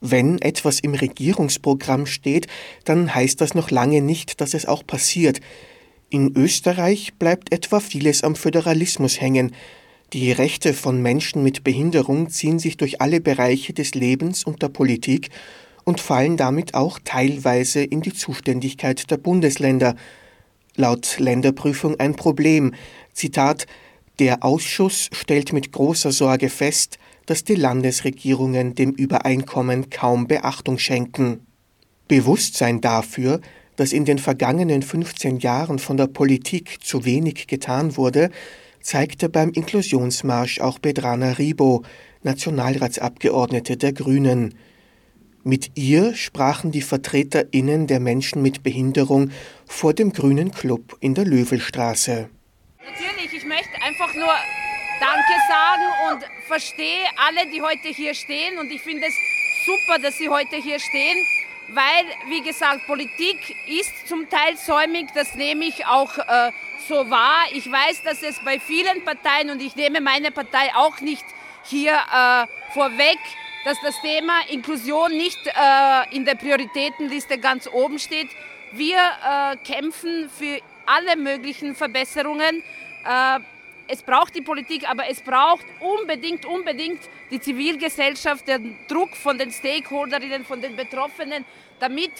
Wenn 0.08 0.40
etwas 0.40 0.78
im 0.78 0.94
Regierungsprogramm 0.94 2.06
steht, 2.06 2.46
dann 2.84 3.12
heißt 3.12 3.40
das 3.40 3.54
noch 3.54 3.72
lange 3.72 4.02
nicht, 4.02 4.40
dass 4.40 4.54
es 4.54 4.64
auch 4.64 4.86
passiert. 4.86 5.40
In 6.10 6.36
Österreich 6.36 7.14
bleibt 7.14 7.52
etwa 7.52 7.80
vieles 7.80 8.22
am 8.22 8.36
Föderalismus 8.36 9.20
hängen. 9.20 9.50
Die 10.12 10.30
Rechte 10.30 10.74
von 10.74 11.02
Menschen 11.02 11.42
mit 11.42 11.64
Behinderung 11.64 12.30
ziehen 12.30 12.60
sich 12.60 12.76
durch 12.76 13.00
alle 13.00 13.20
Bereiche 13.20 13.72
des 13.72 13.96
Lebens 13.96 14.44
und 14.44 14.62
der 14.62 14.68
Politik 14.68 15.30
und 15.82 16.00
fallen 16.00 16.36
damit 16.36 16.74
auch 16.74 17.00
teilweise 17.02 17.82
in 17.82 18.00
die 18.00 18.12
Zuständigkeit 18.12 19.10
der 19.10 19.16
Bundesländer. 19.16 19.96
Laut 20.76 21.16
Länderprüfung 21.18 21.98
ein 21.98 22.14
Problem. 22.14 22.74
Zitat 23.12 23.66
Der 24.20 24.44
Ausschuss 24.44 25.08
stellt 25.10 25.52
mit 25.52 25.72
großer 25.72 26.12
Sorge 26.12 26.48
fest, 26.48 26.98
dass 27.26 27.44
die 27.44 27.54
Landesregierungen 27.54 28.74
dem 28.74 28.92
Übereinkommen 28.92 29.90
kaum 29.90 30.26
Beachtung 30.26 30.78
schenken. 30.78 31.46
Bewusstsein 32.08 32.80
dafür, 32.80 33.40
dass 33.74 33.92
in 33.92 34.04
den 34.04 34.18
vergangenen 34.18 34.82
15 34.82 35.38
Jahren 35.38 35.78
von 35.78 35.96
der 35.96 36.06
Politik 36.06 36.78
zu 36.82 37.04
wenig 37.04 37.46
getan 37.46 37.96
wurde, 37.96 38.30
zeigte 38.80 39.28
beim 39.28 39.50
Inklusionsmarsch 39.50 40.60
auch 40.60 40.78
Bedrana 40.78 41.32
Ribo, 41.32 41.82
Nationalratsabgeordnete 42.22 43.76
der 43.76 43.92
Grünen. 43.92 44.54
Mit 45.42 45.72
ihr 45.74 46.14
sprachen 46.14 46.72
die 46.72 46.82
VertreterInnen 46.82 47.86
der 47.86 48.00
Menschen 48.00 48.42
mit 48.42 48.62
Behinderung 48.62 49.30
vor 49.66 49.92
dem 49.92 50.12
Grünen 50.12 50.50
Club 50.50 50.96
in 51.00 51.14
der 51.14 51.24
Löwelstraße. 51.24 52.28
Natürlich, 52.78 53.32
ich 53.32 53.46
möchte 53.46 53.82
einfach 53.82 54.14
nur 54.14 54.32
Danke 55.00 55.32
sagen 55.48 55.82
und 56.08 56.24
verstehe 56.46 57.04
alle, 57.16 57.46
die 57.46 57.60
heute 57.60 57.88
hier 57.88 58.14
stehen. 58.14 58.58
Und 58.58 58.70
ich 58.70 58.80
finde 58.80 59.06
es 59.06 59.14
super, 59.66 59.98
dass 59.98 60.16
sie 60.16 60.28
heute 60.28 60.56
hier 60.56 60.78
stehen, 60.78 61.26
weil, 61.68 62.04
wie 62.28 62.40
gesagt, 62.40 62.86
Politik 62.86 63.56
ist 63.66 64.08
zum 64.08 64.28
Teil 64.30 64.56
säumig. 64.56 65.08
Das 65.14 65.34
nehme 65.34 65.64
ich 65.64 65.86
auch 65.86 66.16
äh, 66.16 66.52
so 66.88 67.10
wahr. 67.10 67.44
Ich 67.52 67.70
weiß, 67.70 68.02
dass 68.04 68.22
es 68.22 68.38
bei 68.44 68.58
vielen 68.58 69.04
Parteien, 69.04 69.50
und 69.50 69.60
ich 69.60 69.76
nehme 69.76 70.00
meine 70.00 70.30
Partei 70.30 70.72
auch 70.74 71.00
nicht 71.00 71.24
hier 71.64 71.92
äh, 71.92 72.46
vorweg, 72.72 73.18
dass 73.64 73.78
das 73.82 74.00
Thema 74.00 74.32
Inklusion 74.48 75.10
nicht 75.10 75.44
äh, 75.46 76.14
in 76.14 76.24
der 76.24 76.36
Prioritätenliste 76.36 77.38
ganz 77.38 77.66
oben 77.66 77.98
steht. 77.98 78.28
Wir 78.72 78.98
äh, 78.98 79.56
kämpfen 79.56 80.30
für 80.30 80.60
alle 80.86 81.16
möglichen 81.16 81.74
Verbesserungen. 81.74 82.62
Äh, 83.04 83.40
es 83.88 84.02
braucht 84.02 84.34
die 84.34 84.42
Politik, 84.42 84.88
aber 84.88 85.08
es 85.08 85.20
braucht 85.20 85.64
unbedingt, 85.80 86.44
unbedingt 86.44 87.00
die 87.30 87.40
Zivilgesellschaft, 87.40 88.46
den 88.48 88.76
Druck 88.88 89.16
von 89.16 89.38
den 89.38 89.52
Stakeholderinnen, 89.52 90.44
von 90.44 90.60
den 90.60 90.76
Betroffenen, 90.76 91.44
damit 91.80 92.12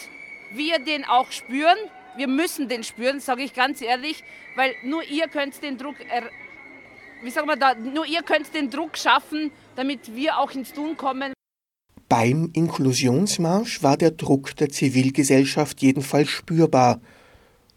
wir 0.51 0.79
den 0.79 1.05
auch 1.05 1.31
spüren 1.31 1.77
wir 2.17 2.27
müssen 2.27 2.67
den 2.67 2.83
spüren, 2.83 3.19
sage 3.19 3.43
ich 3.43 3.53
ganz 3.53 3.81
ehrlich, 3.81 4.23
weil 4.55 4.73
nur 4.83 5.03
ihr 5.03 5.27
könnt 5.27 5.61
den 5.61 5.77
Druck, 5.77 5.95
wie 7.23 7.29
sagen 7.29 7.47
wir 7.47 7.55
da, 7.55 7.75
nur 7.75 8.05
ihr 8.05 8.23
könnt 8.23 8.53
den 8.53 8.69
Druck 8.69 8.97
schaffen, 8.97 9.51
damit 9.75 10.15
wir 10.15 10.39
auch 10.39 10.51
ins 10.51 10.73
Tun 10.73 10.97
kommen. 10.97 11.33
Beim 12.09 12.49
Inklusionsmarsch 12.53 13.83
war 13.83 13.97
der 13.97 14.11
Druck 14.11 14.55
der 14.55 14.69
Zivilgesellschaft 14.69 15.81
jedenfalls 15.81 16.29
spürbar 16.29 17.01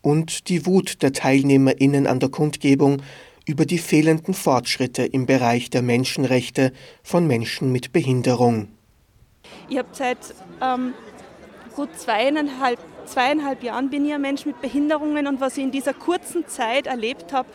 und 0.03 0.49
die 0.49 0.65
Wut 0.67 1.03
der 1.03 1.13
TeilnehmerInnen 1.13 2.07
an 2.07 2.21
der 2.21 2.31
Kundgebung 2.31 3.03
über 3.51 3.67
die 3.67 3.79
fehlenden 3.79 4.33
Fortschritte 4.33 5.03
im 5.05 5.27
Bereich 5.27 5.71
der 5.71 5.83
Menschenrechte 5.83 6.73
von 7.03 7.27
Menschen 7.27 7.73
mit 7.73 7.93
Behinderung. 7.93 8.69
Ich 9.69 9.77
habe 9.77 9.89
seit 9.93 10.19
ähm, 10.63 10.95
gut 11.75 11.99
zweieinhalb 11.99 12.79
zweieinhalb 13.07 13.65
Jahren 13.65 13.91
bin 13.91 14.07
ich 14.07 14.15
ein 14.15 14.21
Mensch 14.21 14.47
mit 14.47 14.61
Behinderungen 14.61 15.27
und 15.27 15.41
was 15.41 15.57
ich 15.57 15.65
in 15.65 15.73
dieser 15.73 15.93
kurzen 15.93 16.47
Zeit 16.47 16.87
erlebt 16.87 17.33
habe, 17.33 17.49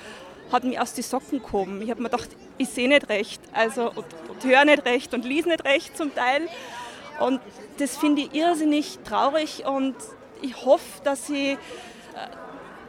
hat 0.52 0.66
mich 0.66 0.78
aus 0.78 0.94
die 0.94 1.02
Socken 1.02 1.42
gehoben. 1.42 1.82
Ich 1.82 1.90
habe 1.90 2.02
mir 2.02 2.10
gedacht, 2.10 2.30
ich 2.58 2.68
sehe 2.68 2.90
nicht 2.90 3.08
recht, 3.08 3.42
also 3.54 3.90
und, 3.90 4.06
und 4.28 4.44
höre 4.44 4.66
nicht 4.66 4.84
recht 4.86 5.14
und 5.14 5.24
lese 5.24 5.48
nicht 5.48 5.64
recht 5.64 5.96
zum 5.96 6.14
Teil. 6.14 6.50
Und 7.22 7.40
das 7.80 7.96
finde 7.96 8.24
ich 8.24 8.34
irrsinnig 8.34 9.00
traurig 9.06 9.64
und 9.66 9.96
ich 10.42 10.66
hoffe, 10.66 11.02
dass 11.06 11.30
ich 11.30 11.54
äh, 11.54 11.58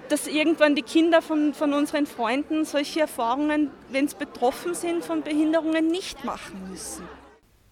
dass 0.09 0.27
irgendwann 0.27 0.75
die 0.75 0.83
Kinder 0.83 1.23
von, 1.23 1.55
von 1.55 1.73
unseren 1.73 2.07
Freunden 2.07 2.65
solche 2.65 3.01
Erfahrungen, 3.01 3.71
wenn 3.91 4.09
sie 4.09 4.17
betroffen 4.17 4.75
sind 4.75 5.05
von 5.05 5.23
Behinderungen, 5.23 5.89
nicht 5.89 6.25
machen 6.25 6.69
müssen. 6.71 7.03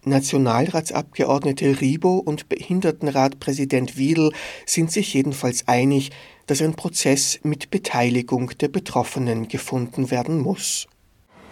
Nationalratsabgeordnete 0.03 1.81
Ribo 1.81 2.17
und 2.17 2.47
Behindertenratpräsident 2.47 3.97
Wiedel 3.97 4.31
sind 4.65 4.91
sich 4.91 5.13
jedenfalls 5.13 5.67
einig, 5.67 6.11
dass 6.45 6.61
ein 6.61 6.75
Prozess 6.75 7.39
mit 7.43 7.71
Beteiligung 7.71 8.51
der 8.59 8.67
Betroffenen 8.67 9.47
gefunden 9.47 10.11
werden 10.11 10.39
muss. 10.39 10.87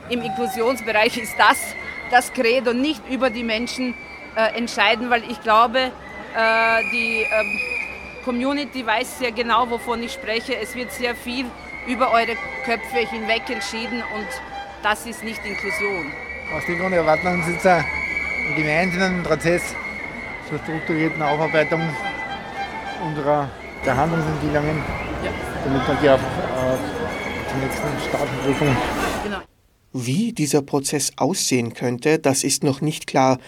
Im 0.09 0.21
Inklusionsbereich 0.21 1.17
ist 1.17 1.33
das 1.37 1.57
das 2.11 2.31
Credo, 2.31 2.73
nicht 2.73 3.01
über 3.09 3.31
die 3.31 3.43
Menschen 3.43 3.95
äh, 4.35 4.55
entscheiden, 4.55 5.09
weil 5.09 5.23
ich 5.29 5.41
glaube, 5.41 5.79
äh, 5.79 6.83
die 6.91 7.23
äh, 7.23 7.72
Community 8.23 8.85
weiß 8.85 9.19
sehr 9.19 9.31
genau, 9.31 9.69
wovon 9.69 10.01
ich 10.01 10.13
spreche. 10.13 10.55
Es 10.55 10.75
wird 10.75 10.91
sehr 10.91 11.15
viel 11.15 11.45
über 11.87 12.11
eure 12.11 12.35
Köpfe 12.63 13.07
hinweg 13.09 13.49
entschieden 13.49 14.01
und 14.15 14.27
das 14.81 15.05
ist 15.05 15.23
nicht 15.23 15.45
Inklusion. 15.45 16.11
Aus 16.55 16.65
dem 16.65 16.79
Grund 16.79 16.93
erwarten 16.93 17.23
wir 17.23 17.31
uns 17.31 17.47
jetzt 17.47 17.65
einen 17.65 17.85
gemeinsamen 18.55 19.23
Prozess 19.23 19.61
zur 20.47 20.59
strukturierten 20.59 21.21
Aufarbeitung 21.21 21.81
unserer 23.05 23.49
Behandlungsempfehlungen, 23.83 24.81
damit 25.65 25.87
man 25.87 25.97
die 26.01 26.09
auf, 26.09 26.21
auf 26.21 26.79
zur 27.49 27.57
nächsten 27.59 28.09
Staatenprüfung. 28.09 28.77
Genau. 29.23 29.37
Wie 29.93 30.33
dieser 30.33 30.61
Prozess 30.61 31.11
aussehen 31.17 31.73
könnte, 31.73 32.19
das 32.19 32.43
ist 32.43 32.63
noch 32.63 32.81
nicht 32.81 33.07
klar. 33.07 33.39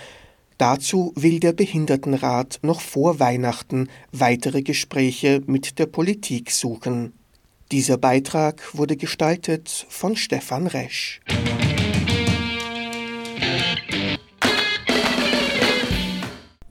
Dazu 0.57 1.11
will 1.15 1.41
der 1.41 1.51
Behindertenrat 1.51 2.59
noch 2.61 2.79
vor 2.79 3.19
Weihnachten 3.19 3.89
weitere 4.13 4.61
Gespräche 4.61 5.41
mit 5.47 5.79
der 5.79 5.85
Politik 5.85 6.49
suchen. 6.51 7.11
Dieser 7.73 7.97
Beitrag 7.97 8.73
wurde 8.73 8.95
gestaltet 8.95 9.85
von 9.89 10.15
Stefan 10.15 10.67
Resch. 10.67 11.19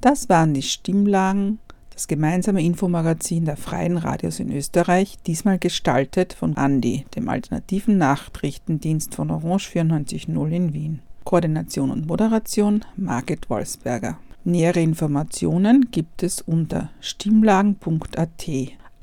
Das 0.00 0.28
waren 0.28 0.54
die 0.54 0.62
Stimmlagen, 0.62 1.58
das 1.90 2.08
gemeinsame 2.08 2.62
Infomagazin 2.62 3.44
der 3.44 3.56
Freien 3.56 3.98
Radios 3.98 4.40
in 4.40 4.50
Österreich, 4.50 5.16
diesmal 5.26 5.58
gestaltet 5.58 6.32
von 6.32 6.56
Andi, 6.56 7.04
dem 7.16 7.28
alternativen 7.28 7.98
Nachrichtendienst 7.98 9.14
von 9.14 9.30
Orange 9.30 9.68
94.0 9.70 10.50
in 10.50 10.72
Wien. 10.72 11.00
Koordination 11.24 11.90
und 11.90 12.06
Moderation 12.06 12.84
Margit 12.96 13.50
Wolfsberger. 13.50 14.18
Nähere 14.44 14.80
Informationen 14.80 15.90
gibt 15.90 16.22
es 16.22 16.42
unter 16.42 16.90
stimmlagen.at. 17.00 18.50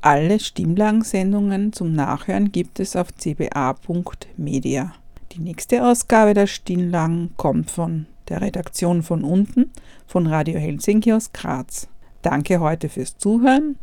Alle 0.00 0.40
Stimmlagensendungen 0.40 1.72
zum 1.72 1.92
Nachhören 1.92 2.52
gibt 2.52 2.80
es 2.80 2.96
auf 2.96 3.08
cba.media. 3.16 4.92
Die 5.32 5.40
nächste 5.40 5.84
Ausgabe 5.84 6.34
der 6.34 6.46
Stimmlagen 6.46 7.32
kommt 7.36 7.70
von 7.70 8.06
der 8.28 8.40
Redaktion 8.40 9.02
von 9.02 9.24
unten, 9.24 9.70
von 10.06 10.26
Radio 10.26 10.58
Helsinki 10.58 11.12
aus 11.12 11.32
Graz. 11.32 11.88
Danke 12.22 12.60
heute 12.60 12.88
fürs 12.88 13.16
Zuhören. 13.16 13.76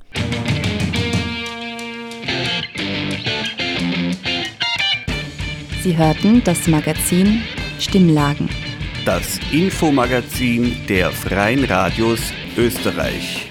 Sie 5.84 5.98
hörten 5.98 6.42
das 6.44 6.68
Magazin 6.68 7.42
Stimmlagen. 7.80 8.50
Das 9.06 9.40
Infomagazin 9.52 10.76
der 10.88 11.12
Freien 11.12 11.64
Radios 11.64 12.20
Österreich. 12.58 13.49